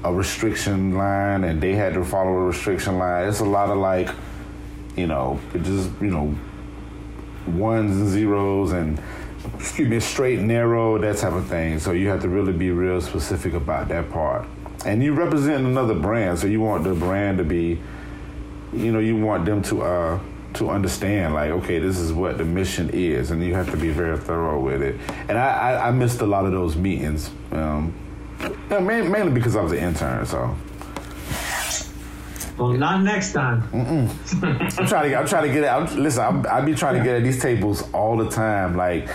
a, 0.04 0.10
a 0.10 0.14
restriction 0.14 0.96
line, 0.96 1.44
and 1.44 1.62
they 1.62 1.74
had 1.74 1.94
to 1.96 2.06
follow 2.06 2.30
a 2.30 2.46
restriction 2.46 2.98
line. 2.98 3.28
It's 3.28 3.42
a 3.42 3.46
lot 3.46 3.70
of 3.70 3.78
like, 3.78 4.10
you 4.96 5.08
know, 5.08 5.40
just 5.62 5.90
you 6.00 6.12
know 6.12 6.36
ones 7.48 8.00
and 8.00 8.10
zeros 8.10 8.72
and 8.72 9.02
excuse 9.56 9.90
me, 9.90 10.00
straight 10.00 10.40
and 10.40 10.48
narrow, 10.48 10.98
that 10.98 11.18
type 11.18 11.34
of 11.34 11.48
thing. 11.48 11.80
So 11.80 11.92
you 11.92 12.08
have 12.10 12.22
to 12.22 12.30
really 12.30 12.54
be 12.54 12.72
real 12.72 13.02
specific 13.02 13.54
about 13.54 13.90
that 13.90 14.10
part. 14.10 14.48
And 14.86 15.04
you 15.04 15.14
represent 15.14 15.66
another 15.66 15.94
brand, 15.94 16.40
so 16.40 16.48
you 16.48 16.62
want 16.62 16.84
the 16.84 16.94
brand 16.94 17.38
to 17.38 17.44
be, 17.44 17.80
you 18.74 18.92
know, 18.92 19.00
you 19.00 19.18
want 19.18 19.46
them 19.46 19.62
to 19.64 19.82
uh 19.82 20.20
to 20.56 20.70
understand 20.70 21.34
like, 21.34 21.50
okay, 21.50 21.80
this 21.80 21.98
is 21.98 22.14
what 22.14 22.38
the 22.38 22.46
mission 22.46 22.90
is, 22.92 23.32
and 23.32 23.44
you 23.44 23.54
have 23.56 23.70
to 23.72 23.78
be 23.78 23.90
very 23.90 24.18
thorough 24.18 24.60
with 24.60 24.82
it. 24.82 25.00
And 25.28 25.38
I 25.38 25.72
I, 25.72 25.88
I 25.88 25.92
missed 25.92 26.22
a 26.22 26.26
lot 26.26 26.46
of 26.46 26.52
those 26.52 26.76
meetings, 26.76 27.32
um, 27.52 27.94
mainly 28.70 29.32
because 29.32 29.56
I 29.56 29.62
was 29.62 29.72
an 29.72 29.80
intern, 29.80 30.26
so. 30.26 30.56
Well, 32.58 32.74
not 32.74 33.02
next 33.02 33.34
time. 33.34 33.64
I'm 33.74 34.88
trying 34.88 35.04
to. 35.04 35.10
Get, 35.10 35.20
I'm 35.20 35.28
trying 35.28 35.48
to 35.48 35.54
get. 35.54 35.68
I'm, 35.68 36.02
listen, 36.02 36.24
I'm, 36.24 36.46
I 36.48 36.62
be 36.62 36.76
trying 36.76 36.98
to 36.98 37.04
get 37.04 37.16
at 37.18 37.24
these 37.24 37.42
tables 37.42 37.92
all 37.94 38.16
the 38.16 38.30
time. 38.30 38.78
Like, 38.78 39.10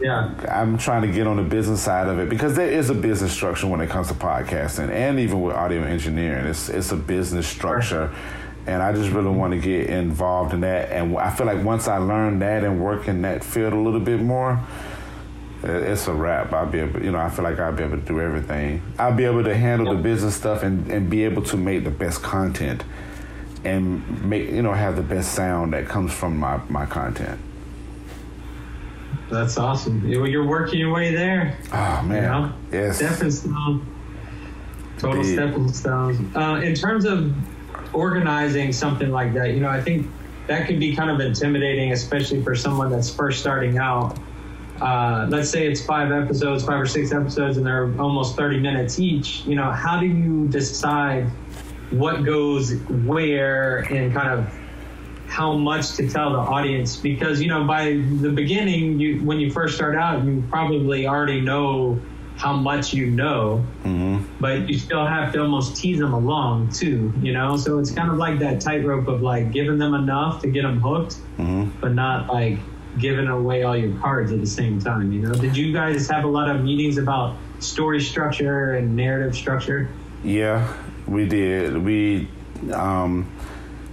yeah, 0.00 0.34
I'm 0.50 0.76
trying 0.76 1.02
to 1.02 1.08
get 1.08 1.26
on 1.26 1.36
the 1.38 1.42
business 1.42 1.80
side 1.80 2.08
of 2.08 2.18
it 2.18 2.28
because 2.28 2.54
there 2.54 2.70
is 2.70 2.90
a 2.90 2.94
business 2.94 3.32
structure 3.32 3.66
when 3.66 3.80
it 3.80 3.88
comes 3.88 4.08
to 4.08 4.14
podcasting, 4.14 4.90
and 4.90 5.18
even 5.18 5.40
with 5.40 5.56
audio 5.56 5.82
engineering, 5.82 6.44
it's 6.44 6.68
it's 6.68 6.92
a 6.92 6.96
business 6.96 7.46
structure. 7.46 8.08
Right. 8.08 8.41
And 8.66 8.82
I 8.82 8.92
just 8.92 9.10
really 9.10 9.30
want 9.30 9.52
to 9.54 9.58
get 9.58 9.90
involved 9.90 10.54
in 10.54 10.60
that. 10.60 10.90
And 10.92 11.16
I 11.16 11.30
feel 11.30 11.46
like 11.46 11.64
once 11.64 11.88
I 11.88 11.98
learn 11.98 12.38
that 12.40 12.62
and 12.62 12.80
work 12.80 13.08
in 13.08 13.22
that 13.22 13.42
field 13.42 13.72
a 13.72 13.78
little 13.78 14.00
bit 14.00 14.20
more, 14.20 14.62
it's 15.64 16.06
a 16.06 16.12
wrap. 16.12 16.52
I'll 16.52 16.66
be 16.66 16.80
able, 16.80 17.02
you 17.02 17.10
know, 17.10 17.18
I 17.18 17.28
feel 17.28 17.44
like 17.44 17.58
I'll 17.58 17.72
be 17.72 17.82
able 17.82 17.96
to 17.96 18.02
do 18.02 18.20
everything. 18.20 18.82
I'll 18.98 19.14
be 19.14 19.24
able 19.24 19.44
to 19.44 19.54
handle 19.54 19.88
yep. 19.88 19.96
the 19.96 20.02
business 20.02 20.36
stuff 20.36 20.62
and, 20.62 20.90
and 20.90 21.10
be 21.10 21.24
able 21.24 21.42
to 21.42 21.56
make 21.56 21.84
the 21.84 21.90
best 21.90 22.22
content 22.22 22.84
and 23.64 24.24
make, 24.24 24.50
you 24.50 24.62
know, 24.62 24.72
have 24.72 24.96
the 24.96 25.02
best 25.02 25.34
sound 25.34 25.72
that 25.72 25.86
comes 25.86 26.12
from 26.12 26.36
my, 26.36 26.60
my 26.68 26.86
content. 26.86 27.40
That's 29.30 29.56
awesome. 29.56 30.06
You're 30.06 30.46
working 30.46 30.78
your 30.78 30.92
way 30.92 31.14
there. 31.14 31.56
Oh, 31.72 32.02
man. 32.02 32.10
You 32.10 32.20
know? 32.22 32.52
Yes. 32.70 32.96
Stepping 32.96 33.30
stone. 33.30 33.86
Total 34.98 35.24
stepping 35.24 35.72
stone. 35.72 36.36
Uh, 36.36 36.56
in 36.56 36.74
terms 36.74 37.04
of 37.04 37.32
organizing 37.92 38.72
something 38.72 39.10
like 39.10 39.34
that, 39.34 39.54
you 39.54 39.60
know, 39.60 39.68
I 39.68 39.80
think 39.80 40.10
that 40.46 40.66
can 40.66 40.78
be 40.78 40.94
kind 40.94 41.10
of 41.10 41.20
intimidating, 41.20 41.92
especially 41.92 42.42
for 42.42 42.54
someone 42.54 42.90
that's 42.90 43.14
first 43.14 43.40
starting 43.40 43.78
out 43.78 44.18
uh, 44.82 45.26
let's 45.28 45.48
say 45.48 45.66
it's 45.66 45.84
five 45.84 46.10
episodes, 46.10 46.64
five 46.64 46.80
or 46.80 46.86
six 46.86 47.12
episodes, 47.12 47.56
and 47.56 47.64
they're 47.64 47.94
almost 48.00 48.36
30 48.36 48.58
minutes 48.58 48.98
each, 48.98 49.44
you 49.44 49.54
know, 49.54 49.70
how 49.70 50.00
do 50.00 50.06
you 50.06 50.48
decide 50.48 51.24
what 51.90 52.24
goes 52.24 52.74
where 53.04 53.78
and 53.92 54.12
kind 54.12 54.28
of 54.28 54.52
how 55.28 55.52
much 55.52 55.94
to 55.94 56.08
tell 56.08 56.32
the 56.32 56.38
audience? 56.38 56.96
Because, 56.96 57.40
you 57.40 57.46
know, 57.46 57.64
by 57.64 58.02
the 58.20 58.30
beginning, 58.30 58.98
you 58.98 59.24
when 59.24 59.38
you 59.38 59.52
first 59.52 59.76
start 59.76 59.94
out, 59.94 60.24
you 60.24 60.42
probably 60.50 61.06
already 61.06 61.40
know 61.40 62.00
how 62.42 62.52
much 62.52 62.92
you 62.92 63.06
know, 63.06 63.64
mm-hmm. 63.84 64.20
but 64.40 64.68
you 64.68 64.76
still 64.76 65.06
have 65.06 65.32
to 65.32 65.40
almost 65.40 65.76
tease 65.76 66.00
them 66.00 66.12
along 66.12 66.68
too, 66.70 67.12
you 67.22 67.32
know? 67.32 67.56
So 67.56 67.78
it's 67.78 67.92
kind 67.92 68.10
of 68.10 68.16
like 68.16 68.40
that 68.40 68.60
tightrope 68.60 69.06
of 69.06 69.22
like 69.22 69.52
giving 69.52 69.78
them 69.78 69.94
enough 69.94 70.42
to 70.42 70.48
get 70.48 70.62
them 70.62 70.80
hooked, 70.80 71.18
mm-hmm. 71.38 71.70
but 71.80 71.92
not 71.94 72.26
like 72.26 72.58
giving 72.98 73.28
away 73.28 73.62
all 73.62 73.76
your 73.76 73.96
cards 74.00 74.32
at 74.32 74.40
the 74.40 74.46
same 74.46 74.80
time. 74.80 75.12
You 75.12 75.22
know, 75.22 75.34
did 75.34 75.56
you 75.56 75.72
guys 75.72 76.08
have 76.10 76.24
a 76.24 76.28
lot 76.28 76.50
of 76.50 76.64
meetings 76.64 76.98
about 76.98 77.36
story 77.60 78.00
structure 78.00 78.74
and 78.74 78.96
narrative 78.96 79.36
structure? 79.36 79.88
Yeah, 80.24 80.76
we 81.06 81.26
did. 81.26 81.78
We 81.78 82.28
um, 82.72 83.30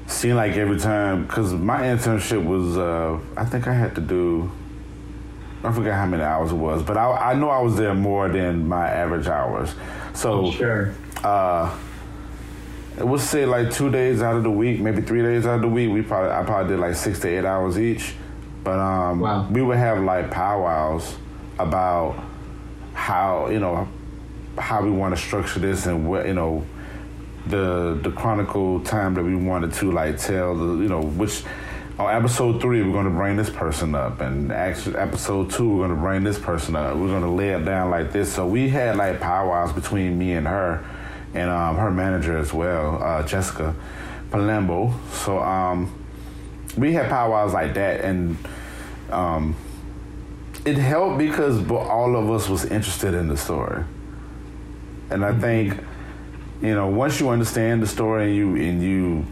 seemed 0.07 0.37
like 0.37 0.53
every 0.53 0.79
time 0.79 1.27
because 1.27 1.53
my 1.53 1.81
internship 1.81 2.43
was, 2.43 2.79
uh, 2.79 3.19
I 3.37 3.45
think 3.45 3.67
I 3.67 3.73
had 3.73 3.93
to 3.93 4.01
do. 4.01 4.51
I 5.63 5.71
forget 5.73 5.93
how 5.93 6.05
many 6.05 6.23
hours 6.23 6.51
it 6.51 6.55
was, 6.55 6.83
but 6.83 6.97
I, 6.97 7.31
I 7.31 7.33
know 7.33 7.49
I 7.49 7.61
was 7.61 7.75
there 7.75 7.93
more 7.93 8.29
than 8.29 8.67
my 8.67 8.87
average 8.87 9.27
hours. 9.27 9.73
So 10.13 10.45
oh, 10.45 10.51
sure. 10.51 10.93
Uh, 11.23 11.77
it 12.97 13.05
would 13.05 13.21
say 13.21 13.45
like 13.45 13.71
two 13.71 13.89
days 13.89 14.21
out 14.21 14.35
of 14.35 14.43
the 14.43 14.51
week, 14.51 14.79
maybe 14.79 15.01
three 15.01 15.21
days 15.21 15.45
out 15.45 15.55
of 15.55 15.61
the 15.61 15.67
week. 15.67 15.91
We 15.91 16.01
probably 16.01 16.31
I 16.31 16.43
probably 16.43 16.73
did 16.73 16.79
like 16.79 16.95
six 16.95 17.19
to 17.19 17.27
eight 17.27 17.45
hours 17.45 17.77
each. 17.79 18.13
But 18.63 18.79
um, 18.79 19.21
wow. 19.21 19.47
we 19.49 19.61
would 19.61 19.77
have 19.77 20.03
like 20.03 20.31
powwows 20.31 21.15
about 21.57 22.21
how 22.93 23.49
you 23.49 23.59
know 23.59 23.87
how 24.57 24.81
we 24.81 24.91
want 24.91 25.15
to 25.15 25.21
structure 25.21 25.59
this 25.59 25.85
and 25.85 26.09
what 26.09 26.25
you 26.25 26.33
know 26.33 26.65
the 27.47 27.99
the 28.03 28.11
chronicle 28.11 28.81
time 28.81 29.13
that 29.13 29.23
we 29.23 29.35
wanted 29.35 29.73
to 29.73 29.91
like 29.91 30.17
tell 30.17 30.55
the 30.55 30.83
you 30.83 30.89
know 30.89 31.01
which 31.01 31.43
on 31.99 32.15
episode 32.15 32.61
three 32.61 32.81
we're 32.81 32.93
going 32.93 33.05
to 33.05 33.11
bring 33.11 33.35
this 33.35 33.49
person 33.49 33.93
up 33.93 34.21
and 34.21 34.51
actually 34.51 34.95
episode 34.95 35.51
two 35.51 35.69
we're 35.69 35.87
going 35.87 35.95
to 35.95 36.01
bring 36.01 36.23
this 36.23 36.39
person 36.39 36.75
up. 36.75 36.95
We're 36.95 37.07
going 37.07 37.21
to 37.21 37.29
lay 37.29 37.49
it 37.49 37.65
down 37.65 37.91
like 37.91 38.11
this. 38.11 38.33
So 38.33 38.47
we 38.47 38.69
had 38.69 38.95
like 38.95 39.19
powwows 39.19 39.73
between 39.73 40.17
me 40.17 40.33
and 40.33 40.47
her 40.47 40.83
and 41.33 41.49
um, 41.49 41.75
her 41.75 41.91
manager 41.91 42.37
as 42.37 42.53
well 42.53 43.03
uh, 43.03 43.21
Jessica 43.23 43.75
Palombo 44.31 44.93
so 45.11 45.39
um, 45.39 45.93
we 46.77 46.93
had 46.93 47.09
powwows 47.09 47.53
like 47.53 47.73
that, 47.73 48.01
and 48.01 48.37
um, 49.11 49.55
it 50.65 50.77
helped 50.77 51.17
because 51.17 51.69
all 51.69 52.15
of 52.15 52.29
us 52.29 52.47
was 52.47 52.65
interested 52.65 53.13
in 53.13 53.27
the 53.27 53.37
story, 53.37 53.83
and 55.09 55.25
I 55.25 55.33
think 55.37 55.77
you 56.61 56.73
know 56.73 56.87
once 56.87 57.19
you 57.19 57.29
understand 57.29 57.81
the 57.81 57.87
story 57.87 58.25
and 58.25 58.35
you 58.35 58.55
and 58.55 58.83
you, 58.83 59.25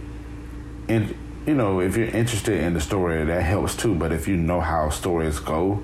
and 0.90 1.16
you 1.48 1.56
know 1.56 1.80
if 1.80 1.98
you're 1.98 2.08
interested 2.08 2.60
in 2.62 2.74
the 2.74 2.82
story, 2.82 3.24
that 3.26 3.42
helps 3.42 3.76
too. 3.76 3.96
But 3.96 4.12
if 4.12 4.28
you 4.28 4.38
know 4.38 4.62
how 4.62 4.90
stories 4.90 5.40
go 5.40 5.84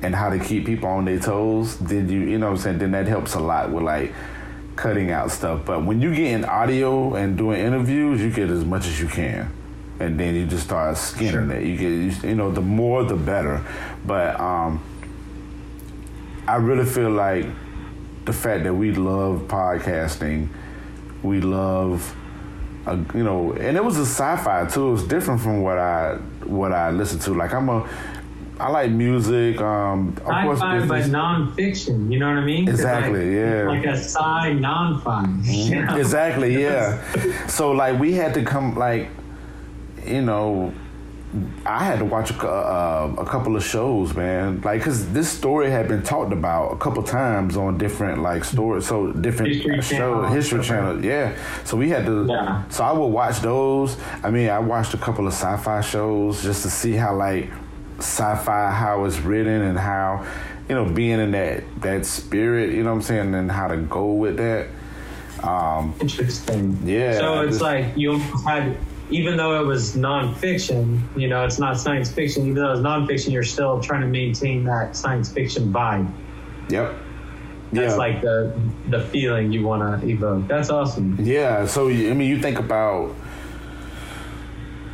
and 0.00 0.14
how 0.14 0.30
to 0.30 0.38
keep 0.38 0.66
people 0.66 0.88
on 0.88 1.04
their 1.04 1.20
toes, 1.20 1.78
then 1.78 2.08
you 2.08 2.20
you 2.20 2.38
know 2.38 2.46
what 2.46 2.56
I'm 2.56 2.58
saying 2.58 2.78
then 2.78 2.90
that 2.92 3.06
helps 3.06 3.34
a 3.34 3.40
lot 3.40 3.70
with 3.70 3.84
like 3.84 4.12
cutting 4.74 5.10
out 5.10 5.30
stuff. 5.30 5.64
But 5.64 5.84
when 5.84 6.00
you 6.00 6.14
get 6.14 6.32
in 6.32 6.44
audio 6.44 7.14
and 7.14 7.36
doing 7.36 7.60
interviews, 7.60 8.20
you 8.20 8.30
get 8.30 8.50
as 8.50 8.64
much 8.64 8.86
as 8.86 9.00
you 9.00 9.06
can 9.06 9.52
and 10.02 10.18
then 10.18 10.34
you 10.34 10.46
just 10.46 10.64
start 10.64 10.96
skinning 10.96 11.48
sure. 11.48 11.52
it. 11.52 11.64
You 11.64 11.76
get, 11.76 12.24
you 12.24 12.34
know, 12.34 12.50
the 12.50 12.60
more 12.60 13.04
the 13.04 13.14
better. 13.14 13.64
But 14.04 14.38
um, 14.40 14.82
I 16.46 16.56
really 16.56 16.84
feel 16.84 17.10
like 17.10 17.46
the 18.24 18.32
fact 18.32 18.64
that 18.64 18.74
we 18.74 18.92
love 18.92 19.42
podcasting, 19.42 20.48
we 21.22 21.40
love, 21.40 22.16
uh, 22.86 22.96
you 23.14 23.22
know, 23.22 23.52
and 23.52 23.76
it 23.76 23.84
was 23.84 23.96
a 23.98 24.06
sci-fi 24.06 24.66
too. 24.66 24.88
It 24.88 24.92
was 24.92 25.04
different 25.04 25.40
from 25.40 25.62
what 25.62 25.78
I 25.78 26.16
what 26.44 26.72
I 26.72 26.90
listened 26.90 27.22
to. 27.22 27.34
Like 27.34 27.54
I'm 27.54 27.68
a 27.68 27.88
I 28.58 28.68
like 28.68 28.90
music. 28.90 29.60
Um, 29.60 30.14
of 30.18 30.24
course, 30.24 30.60
sci-fi, 30.60 30.86
but 30.86 31.02
nonfiction. 31.04 32.12
You 32.12 32.18
know 32.18 32.28
what 32.28 32.38
I 32.38 32.44
mean? 32.44 32.68
Exactly. 32.68 33.26
Like, 33.26 33.34
yeah. 33.34 33.68
Like 33.68 33.86
a 33.86 33.96
sci 33.96 34.52
non-fi. 34.54 35.26
You 35.42 35.84
know? 35.84 35.96
Exactly. 35.96 36.62
Yeah. 36.62 37.46
so 37.48 37.72
like 37.72 37.98
we 37.98 38.12
had 38.12 38.34
to 38.34 38.44
come 38.44 38.76
like, 38.76 39.08
you 40.04 40.22
know, 40.22 40.72
I 41.64 41.84
had 41.84 42.00
to 42.00 42.04
watch 42.04 42.30
a, 42.30 42.46
uh, 42.46 43.14
a 43.16 43.24
couple 43.24 43.56
of 43.56 43.64
shows, 43.64 44.14
man. 44.14 44.60
Like, 44.60 44.82
cause 44.82 45.10
this 45.12 45.30
story 45.30 45.70
had 45.70 45.88
been 45.88 46.02
talked 46.02 46.30
about 46.30 46.72
a 46.72 46.76
couple 46.76 47.02
times 47.02 47.56
on 47.56 47.78
different 47.78 48.20
like 48.20 48.44
stories, 48.44 48.86
so 48.86 49.12
different 49.12 49.54
history 49.54 49.80
channel. 49.80 50.26
history 50.26 50.62
channel. 50.62 51.02
Yeah. 51.02 51.34
So 51.64 51.78
we 51.78 51.88
had 51.88 52.04
to. 52.04 52.26
Yeah. 52.28 52.68
So 52.68 52.84
I 52.84 52.92
would 52.92 53.06
watch 53.06 53.40
those. 53.40 53.96
I 54.22 54.30
mean, 54.30 54.50
I 54.50 54.58
watched 54.58 54.92
a 54.92 54.98
couple 54.98 55.26
of 55.26 55.32
sci-fi 55.32 55.80
shows 55.80 56.42
just 56.42 56.62
to 56.64 56.70
see 56.70 56.92
how 56.92 57.16
like 57.16 57.50
sci-fi 57.98 58.70
how 58.70 59.04
it's 59.04 59.18
written 59.20 59.62
and 59.62 59.78
how 59.78 60.26
you 60.68 60.74
know 60.74 60.84
being 60.84 61.18
in 61.18 61.30
that 61.30 61.64
that 61.80 62.04
spirit. 62.04 62.74
You 62.74 62.82
know 62.82 62.90
what 62.90 62.96
I'm 62.96 63.02
saying, 63.02 63.34
and 63.34 63.50
how 63.50 63.68
to 63.68 63.78
go 63.78 64.12
with 64.12 64.36
that. 64.36 64.68
Um, 65.42 65.94
Interesting. 65.98 66.78
Yeah. 66.84 67.18
So 67.18 67.40
it's 67.40 67.52
just, 67.52 67.62
like 67.62 67.96
you 67.96 68.18
had 68.18 68.76
even 69.12 69.36
though 69.36 69.60
it 69.60 69.64
was 69.64 69.94
nonfiction, 69.94 71.00
you 71.16 71.28
know, 71.28 71.44
it's 71.44 71.58
not 71.58 71.78
science 71.78 72.10
fiction. 72.10 72.44
Even 72.44 72.62
though 72.62 72.72
it's 72.72 72.80
nonfiction, 72.80 73.32
you're 73.32 73.42
still 73.42 73.80
trying 73.80 74.00
to 74.00 74.06
maintain 74.06 74.64
that 74.64 74.96
science 74.96 75.30
fiction 75.30 75.72
vibe. 75.72 76.10
Yep. 76.70 76.94
That's 77.72 77.92
yeah. 77.92 77.96
like 77.96 78.20
the 78.20 78.58
the 78.88 79.00
feeling 79.00 79.52
you 79.52 79.66
want 79.66 80.00
to 80.00 80.08
evoke. 80.08 80.46
That's 80.46 80.70
awesome. 80.70 81.16
Yeah. 81.20 81.66
So 81.66 81.88
I 81.88 82.12
mean, 82.12 82.28
you 82.28 82.40
think 82.40 82.58
about 82.58 83.14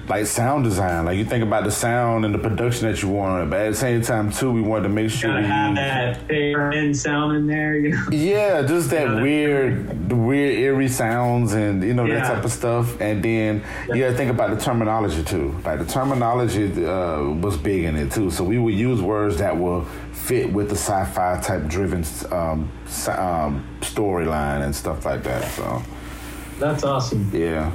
like 0.08 0.26
sound 0.26 0.64
design. 0.64 1.04
Like 1.04 1.18
you 1.18 1.24
think 1.24 1.44
about 1.44 1.64
the 1.64 1.70
sound 1.70 2.24
and 2.24 2.34
the 2.34 2.38
production 2.38 2.90
that 2.90 3.02
you 3.02 3.08
want, 3.08 3.50
but 3.50 3.60
at 3.60 3.70
the 3.70 3.76
same 3.76 4.02
time 4.02 4.32
too, 4.32 4.50
we 4.50 4.62
wanted 4.62 4.84
to 4.84 4.88
make 4.88 5.10
sure 5.10 5.38
you 5.38 5.46
have 5.46 5.74
that 5.76 6.26
fair 6.26 6.94
sound 6.94 7.36
in 7.36 7.46
there. 7.46 7.76
You 7.76 7.90
know? 7.90 8.04
Yeah, 8.10 8.62
just 8.62 8.90
that 8.90 9.08
you 9.08 9.14
know, 9.14 9.22
weird, 9.22 10.08
the 10.08 10.16
weird 10.16 10.58
eerie 10.58 10.88
sounds 10.88 11.52
and 11.52 11.82
you 11.82 11.94
know 11.94 12.04
yeah. 12.04 12.20
that 12.20 12.34
type 12.34 12.44
of 12.44 12.52
stuff. 12.52 13.00
And 13.00 13.22
then 13.22 13.64
yeah. 13.88 13.94
you 13.94 14.02
got 14.02 14.10
to 14.10 14.16
think 14.16 14.30
about 14.30 14.50
the 14.50 14.62
terminology 14.62 15.22
too. 15.22 15.56
Like 15.64 15.78
the 15.78 15.86
terminology 15.86 16.84
uh, 16.84 17.22
was 17.22 17.56
big 17.56 17.84
in 17.84 17.96
it 17.96 18.12
too. 18.12 18.30
So 18.30 18.44
we 18.44 18.58
would 18.58 18.74
use 18.74 19.02
words 19.02 19.38
that 19.38 19.56
will 19.56 19.84
fit 20.12 20.52
with 20.52 20.68
the 20.68 20.76
sci-fi 20.76 21.40
type 21.40 21.66
driven 21.68 22.04
um, 22.30 22.70
um, 23.08 23.66
storyline 23.80 24.62
and 24.62 24.74
stuff 24.74 25.04
like 25.04 25.22
that. 25.22 25.44
So 25.52 25.82
that's 26.58 26.84
awesome. 26.84 27.30
Yeah. 27.32 27.74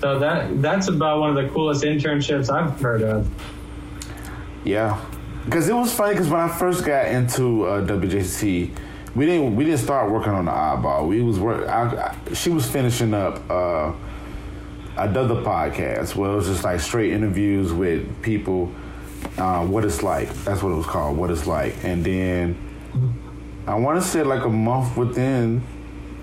So 0.00 0.18
that 0.18 0.62
that's 0.62 0.88
about 0.88 1.20
one 1.20 1.36
of 1.36 1.36
the 1.36 1.52
coolest 1.52 1.84
internships 1.84 2.50
I've 2.50 2.80
heard 2.80 3.02
of. 3.02 3.28
Yeah, 4.64 4.98
because 5.44 5.68
it 5.68 5.74
was 5.74 5.92
funny 5.92 6.14
because 6.14 6.28
when 6.28 6.40
I 6.40 6.48
first 6.48 6.84
got 6.84 7.06
into 7.06 7.64
uh, 7.64 7.86
WJC, 7.86 8.70
we 9.14 9.26
didn't 9.26 9.56
we 9.56 9.64
didn't 9.64 9.80
start 9.80 10.10
working 10.10 10.32
on 10.32 10.46
the 10.46 10.50
Oddball. 10.50 11.06
We 11.06 11.20
was 11.22 11.38
work. 11.38 11.68
I, 11.68 12.14
I, 12.30 12.34
she 12.34 12.48
was 12.48 12.68
finishing 12.70 13.12
up 13.12 13.42
uh, 13.50 13.92
another 14.96 15.36
podcast 15.36 16.14
where 16.16 16.30
it 16.30 16.36
was 16.36 16.46
just 16.46 16.64
like 16.64 16.80
straight 16.80 17.12
interviews 17.12 17.72
with 17.72 18.22
people. 18.22 18.72
Uh, 19.36 19.66
what 19.66 19.84
it's 19.84 20.02
like. 20.02 20.30
That's 20.44 20.62
what 20.62 20.72
it 20.72 20.76
was 20.76 20.86
called. 20.86 21.18
What 21.18 21.30
it's 21.30 21.46
like, 21.46 21.74
and 21.84 22.02
then 22.02 22.56
I 23.66 23.74
want 23.74 24.02
to 24.02 24.06
say 24.06 24.22
like 24.22 24.44
a 24.46 24.48
month 24.48 24.96
within 24.96 25.62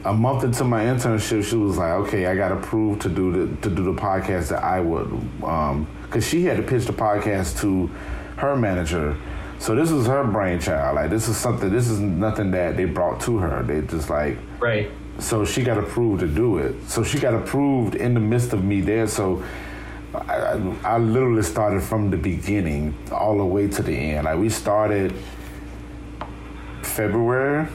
a 0.06 0.14
month 0.14 0.44
into 0.44 0.64
my 0.64 0.84
internship, 0.86 1.44
she 1.44 1.56
was 1.56 1.78
like, 1.78 1.92
"Okay, 1.92 2.26
I 2.26 2.36
got 2.36 2.52
approved 2.52 3.02
to 3.04 3.10
do 3.10 3.32
the 3.32 3.56
to 3.62 3.76
do 3.76 3.84
the 3.84 4.00
podcast 4.00 4.50
that 4.50 4.64
I 4.64 4.80
would," 4.80 5.10
because 5.40 6.16
um, 6.16 6.22
she 6.22 6.46
had 6.46 6.58
to 6.58 6.64
pitch 6.64 6.86
the 6.86 6.94
podcast 6.94 7.60
to 7.62 7.88
her 8.38 8.56
manager. 8.56 9.16
So 9.60 9.76
this 9.76 9.90
was 9.92 10.06
her 10.08 10.24
brainchild. 10.24 10.96
Like 10.96 11.10
this 11.10 11.28
is 11.28 11.38
something. 11.38 11.70
This 11.70 11.90
is 11.90 12.00
nothing 12.00 12.52
that 12.52 12.78
they 12.78 12.86
brought 12.86 13.22
to 13.22 13.38
her. 13.38 13.64
They 13.64 13.82
just 13.82 14.10
like 14.10 14.38
right. 14.60 14.90
So 15.20 15.46
she 15.46 15.64
got 15.64 15.78
approved 15.78 16.20
to 16.20 16.28
do 16.28 16.60
it. 16.60 16.76
So 16.88 17.04
she 17.04 17.20
got 17.20 17.34
approved 17.34 17.96
in 17.96 18.14
the 18.14 18.20
midst 18.20 18.54
of 18.54 18.64
me 18.64 18.82
there. 18.82 19.08
So 19.08 19.44
I, 20.14 20.62
I 20.84 20.98
literally 21.00 21.42
started 21.42 21.82
from 21.82 22.12
the 22.12 22.18
beginning 22.18 22.96
all 23.12 23.38
the 23.40 23.46
way 23.46 23.68
to 23.68 23.82
the 23.82 23.94
end. 23.94 24.26
Like 24.26 24.38
we 24.38 24.50
started 24.50 25.14
February 26.84 27.68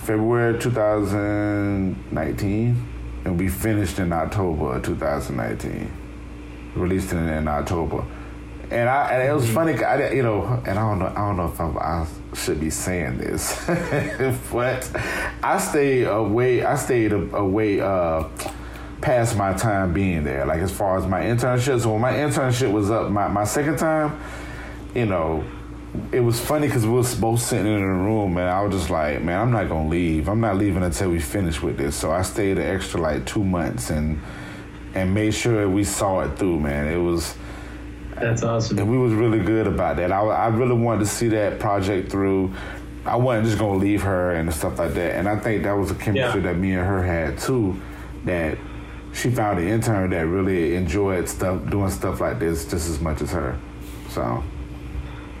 February 0.00 0.60
2019, 0.60 2.88
and 3.24 3.38
we 3.38 3.48
finished 3.48 3.98
in 3.98 4.12
October 4.12 4.78
2019. 4.80 5.90
Released 6.74 7.12
it 7.12 7.16
in 7.16 7.48
October, 7.48 8.04
and 8.70 8.88
I 8.88 9.10
and 9.10 9.28
it 9.28 9.32
was 9.32 9.44
mm-hmm. 9.44 9.54
funny. 9.54 9.84
I 9.84 10.10
you 10.10 10.22
know, 10.22 10.62
and 10.66 10.78
I 10.78 10.88
don't 10.88 10.98
know. 10.98 11.06
I 11.06 11.14
don't 11.14 11.36
know 11.36 11.46
if 11.46 11.60
I'm, 11.60 11.78
i 11.78 12.06
should 12.34 12.60
be 12.60 12.70
saying 12.70 13.18
this, 13.18 13.64
but 14.52 14.90
I 15.42 15.58
stayed 15.58 16.04
away. 16.04 16.64
I 16.64 16.76
stayed 16.76 17.12
away. 17.12 17.80
Uh, 17.80 18.28
past 19.04 19.36
my 19.36 19.52
time 19.52 19.92
being 19.92 20.24
there, 20.24 20.46
like 20.46 20.60
as 20.60 20.72
far 20.72 20.96
as 20.96 21.06
my 21.06 21.20
internship. 21.20 21.82
So 21.82 21.92
when 21.92 22.00
my 22.00 22.14
internship 22.14 22.72
was 22.72 22.90
up, 22.90 23.10
my, 23.10 23.28
my 23.28 23.44
second 23.44 23.78
time, 23.78 24.18
you 24.94 25.04
know, 25.04 25.44
it 26.12 26.20
was 26.20 26.40
funny 26.40 26.66
because 26.66 26.84
we 26.84 26.92
was 26.92 27.14
both 27.14 27.40
sitting 27.40 27.72
in 27.72 27.82
a 27.82 27.86
room, 27.86 28.36
and 28.36 28.48
I 28.48 28.62
was 28.62 28.74
just 28.74 28.90
like, 28.90 29.22
man, 29.22 29.40
I'm 29.40 29.50
not 29.52 29.68
gonna 29.68 29.88
leave. 29.88 30.28
I'm 30.28 30.40
not 30.40 30.56
leaving 30.56 30.82
until 30.82 31.10
we 31.10 31.20
finish 31.20 31.62
with 31.62 31.76
this. 31.76 31.96
So 31.96 32.10
I 32.10 32.22
stayed 32.22 32.58
an 32.58 32.66
extra 32.66 33.00
like 33.00 33.26
two 33.26 33.44
months 33.44 33.90
and 33.90 34.20
and 34.94 35.14
made 35.14 35.34
sure 35.34 35.68
we 35.68 35.84
saw 35.84 36.20
it 36.20 36.38
through. 36.38 36.60
Man, 36.60 36.88
it 36.88 36.96
was. 36.96 37.36
That's 38.16 38.42
awesome. 38.42 38.78
And 38.78 38.90
we 38.90 38.96
was 38.96 39.12
really 39.12 39.40
good 39.40 39.66
about 39.66 39.96
that. 39.96 40.12
I, 40.12 40.20
I 40.20 40.46
really 40.48 40.74
wanted 40.74 41.00
to 41.00 41.06
see 41.06 41.28
that 41.28 41.58
project 41.58 42.10
through. 42.10 42.54
I 43.04 43.16
wasn't 43.16 43.46
just 43.46 43.58
gonna 43.58 43.78
leave 43.78 44.02
her 44.02 44.32
and 44.32 44.52
stuff 44.52 44.78
like 44.78 44.94
that. 44.94 45.16
And 45.16 45.28
I 45.28 45.38
think 45.38 45.64
that 45.64 45.72
was 45.72 45.90
a 45.90 45.94
chemistry 45.94 46.40
yeah. 46.40 46.52
that 46.52 46.56
me 46.56 46.74
and 46.74 46.86
her 46.86 47.04
had 47.04 47.38
too. 47.38 47.80
That 48.24 48.58
she 49.12 49.30
found 49.30 49.58
an 49.58 49.68
intern 49.68 50.10
that 50.10 50.26
really 50.26 50.74
enjoyed 50.74 51.28
stuff, 51.28 51.68
doing 51.70 51.90
stuff 51.90 52.20
like 52.20 52.38
this 52.38 52.64
just 52.64 52.88
as 52.88 53.00
much 53.00 53.20
as 53.20 53.30
her. 53.30 53.58
So. 54.10 54.42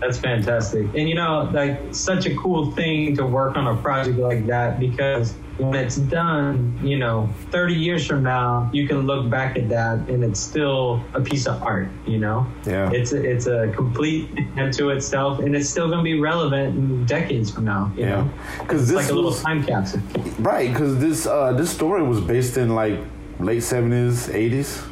That's 0.04 0.18
fantastic. 0.18 0.86
And 0.94 1.08
you 1.08 1.14
know, 1.14 1.48
like 1.54 1.80
such 1.94 2.26
a 2.26 2.36
cool 2.36 2.70
thing 2.72 3.16
to 3.16 3.24
work 3.24 3.56
on 3.56 3.66
a 3.66 3.80
project 3.80 4.18
like 4.18 4.46
that 4.48 4.78
because 4.78 5.32
when 5.56 5.74
it's 5.76 5.96
done, 5.96 6.78
you 6.82 6.98
know, 6.98 7.30
30 7.50 7.72
years 7.72 8.06
from 8.06 8.22
now, 8.22 8.68
you 8.70 8.86
can 8.86 9.06
look 9.06 9.30
back 9.30 9.56
at 9.56 9.70
that 9.70 10.06
and 10.10 10.22
it's 10.22 10.38
still 10.38 11.02
a 11.14 11.22
piece 11.22 11.46
of 11.46 11.62
art, 11.62 11.88
you 12.06 12.18
know? 12.18 12.46
Yeah. 12.66 12.90
It's 12.92 13.12
a, 13.12 13.22
it's 13.22 13.46
a 13.46 13.72
complete 13.74 14.28
unto 14.58 14.90
itself 14.90 15.38
and 15.38 15.56
it's 15.56 15.70
still 15.70 15.86
going 15.86 16.00
to 16.00 16.04
be 16.04 16.20
relevant 16.20 16.76
in 16.76 17.06
decades 17.06 17.50
from 17.50 17.64
now, 17.64 17.90
you 17.96 18.02
yeah. 18.02 18.08
know? 18.10 18.30
Cuz 18.66 18.88
this 18.88 18.96
like 18.96 19.10
a 19.10 19.14
little 19.14 19.32
time 19.32 19.64
capsule. 19.64 20.02
Right, 20.38 20.74
cuz 20.74 20.98
this 20.98 21.26
uh 21.26 21.52
this 21.52 21.70
story 21.70 22.02
was 22.02 22.20
based 22.20 22.58
in 22.58 22.74
like 22.74 22.98
late 23.38 23.62
70s, 23.62 24.28
80s. 24.28 24.84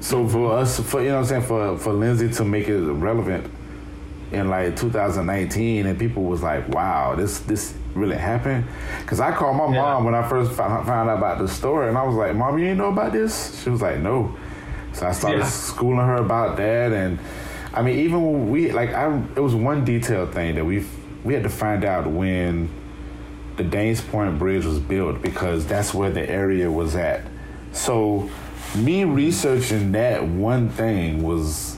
So 0.00 0.26
for 0.26 0.52
us, 0.52 0.80
for 0.80 1.02
you 1.02 1.08
know 1.08 1.16
what 1.16 1.20
I'm 1.20 1.26
saying, 1.26 1.42
for 1.42 1.76
for 1.76 1.92
Lindsey 1.92 2.30
to 2.30 2.44
make 2.44 2.68
it 2.68 2.80
relevant, 2.80 3.50
in 4.32 4.50
like 4.50 4.76
2019, 4.76 5.86
and 5.86 5.98
people 5.98 6.24
was 6.24 6.42
like, 6.42 6.68
"Wow, 6.68 7.14
this 7.14 7.40
this 7.40 7.74
really 7.94 8.16
happened." 8.16 8.64
Because 9.00 9.20
I 9.20 9.32
called 9.32 9.56
my 9.56 9.66
yeah. 9.66 9.82
mom 9.82 10.04
when 10.04 10.14
I 10.14 10.28
first 10.28 10.52
found, 10.52 10.88
out 10.88 11.16
about 11.16 11.38
the 11.38 11.48
story, 11.48 11.88
and 11.88 11.96
I 11.96 12.04
was 12.04 12.16
like, 12.16 12.34
"Mom, 12.34 12.58
you 12.58 12.66
ain't 12.66 12.78
know 12.78 12.90
about 12.90 13.12
this?" 13.12 13.62
She 13.62 13.70
was 13.70 13.82
like, 13.82 13.98
"No." 13.98 14.34
So 14.92 15.06
I 15.06 15.12
started 15.12 15.40
yeah. 15.40 15.46
schooling 15.46 16.06
her 16.06 16.16
about 16.16 16.56
that, 16.56 16.92
and 16.92 17.18
I 17.74 17.82
mean, 17.82 17.98
even 17.98 18.24
when 18.24 18.50
we 18.50 18.72
like, 18.72 18.90
I 18.94 19.22
it 19.36 19.40
was 19.40 19.54
one 19.54 19.84
detail 19.84 20.26
thing 20.26 20.54
that 20.56 20.64
we 20.64 20.84
we 21.24 21.34
had 21.34 21.42
to 21.42 21.50
find 21.50 21.84
out 21.84 22.06
when 22.06 22.70
the 23.56 23.64
Dames 23.64 24.00
Point 24.00 24.38
Bridge 24.38 24.64
was 24.64 24.78
built 24.78 25.22
because 25.22 25.66
that's 25.66 25.94
where 25.94 26.10
the 26.10 26.28
area 26.28 26.70
was 26.70 26.94
at. 26.94 27.22
So 27.72 28.30
me 28.74 29.04
researching 29.04 29.92
that 29.92 30.26
one 30.26 30.68
thing 30.68 31.22
was 31.22 31.75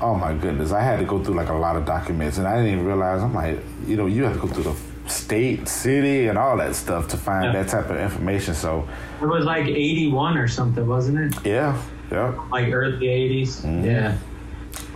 oh 0.00 0.14
my 0.14 0.34
goodness, 0.34 0.72
I 0.72 0.80
had 0.80 0.98
to 0.98 1.04
go 1.04 1.22
through 1.22 1.34
like 1.34 1.48
a 1.48 1.54
lot 1.54 1.76
of 1.76 1.84
documents, 1.84 2.38
and 2.38 2.46
I 2.46 2.56
didn't 2.56 2.72
even 2.72 2.86
realize. 2.86 3.22
I'm 3.22 3.34
like, 3.34 3.58
you 3.86 3.96
know, 3.96 4.06
you 4.06 4.24
have 4.24 4.34
to 4.34 4.40
go 4.40 4.48
through 4.48 4.64
the 4.64 4.76
state, 5.10 5.68
city, 5.68 6.28
and 6.28 6.38
all 6.38 6.56
that 6.58 6.74
stuff 6.74 7.08
to 7.08 7.16
find 7.16 7.46
yeah. 7.46 7.62
that 7.62 7.68
type 7.70 7.90
of 7.90 7.96
information. 7.98 8.54
So 8.54 8.88
it 9.20 9.26
was 9.26 9.44
like 9.44 9.66
81 9.66 10.36
or 10.36 10.48
something, 10.48 10.86
wasn't 10.86 11.18
it? 11.18 11.46
Yeah, 11.46 11.80
yeah. 12.10 12.38
Like 12.50 12.72
early 12.72 13.06
80s. 13.06 13.62
Mm-hmm. 13.62 13.84
Yeah. 13.84 14.18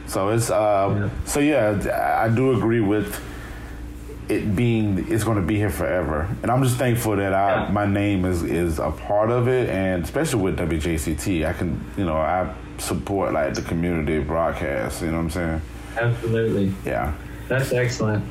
So 0.07 0.29
it's 0.29 0.51
um, 0.51 1.03
yeah. 1.03 1.11
so 1.25 1.41
yeah, 1.41 2.21
I 2.23 2.29
do 2.29 2.53
agree 2.53 2.81
with 2.81 3.21
it 4.33 4.57
being 4.57 5.07
it's 5.11 5.25
going 5.25 5.37
to 5.37 5.43
be 5.43 5.57
here 5.57 5.71
forever, 5.71 6.29
and 6.43 6.51
I'm 6.51 6.63
just 6.63 6.77
thankful 6.77 7.17
that 7.17 7.35
I 7.35 7.65
yeah. 7.65 7.71
my 7.71 7.87
name 7.87 8.25
is 8.25 8.43
is 8.43 8.79
a 8.79 8.91
part 8.91 9.31
of 9.31 9.49
it, 9.49 9.69
and 9.69 10.03
especially 10.05 10.43
with 10.43 10.59
WJCT, 10.59 11.47
I 11.47 11.53
can 11.53 11.85
you 11.97 12.05
know 12.05 12.17
I 12.17 12.53
support 12.79 13.33
like 13.33 13.55
the 13.55 13.63
community 13.63 14.19
broadcast. 14.19 15.03
You 15.03 15.09
know 15.09 15.19
what 15.19 15.23
I'm 15.25 15.31
saying? 15.31 15.63
Absolutely. 15.97 16.75
Yeah. 16.85 17.15
That's 17.49 17.73
excellent. 17.73 18.25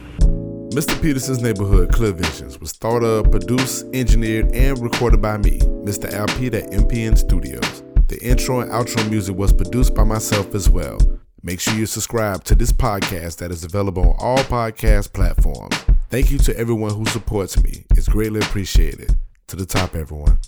Mr. 0.72 1.00
Peterson's 1.02 1.42
Neighborhood 1.42 1.92
Clear 1.92 2.14
Visions 2.14 2.60
was 2.60 2.72
thought 2.72 3.04
of, 3.04 3.30
produced, 3.30 3.86
engineered, 3.94 4.52
and 4.54 4.80
recorded 4.80 5.22
by 5.22 5.38
me, 5.38 5.60
Mr. 5.84 6.12
Al 6.14 6.28
Pete 6.28 6.54
at 6.54 6.72
MPN 6.72 7.18
Studios. 7.18 7.84
The 8.08 8.18
intro 8.22 8.62
and 8.62 8.72
outro 8.72 9.08
music 9.10 9.36
was 9.36 9.52
produced 9.52 9.94
by 9.94 10.06
myself 10.06 10.56
as 10.56 10.70
well. 10.70 10.98
Make 11.44 11.60
sure 11.60 11.74
you 11.74 11.86
subscribe 11.86 12.44
to 12.46 12.56
this 12.56 12.72
podcast 12.72 13.38
that 13.38 13.52
is 13.52 13.64
available 13.64 14.12
on 14.12 14.16
all 14.20 14.38
podcast 14.38 15.12
platforms. 15.12 15.76
Thank 16.12 16.30
you 16.30 16.40
to 16.40 16.58
everyone 16.58 16.94
who 16.94 17.06
supports 17.06 17.64
me. 17.64 17.86
It's 17.92 18.10
greatly 18.10 18.42
appreciated. 18.42 19.18
To 19.48 19.56
the 19.56 19.66
top, 19.66 19.96
everyone. 19.96 20.40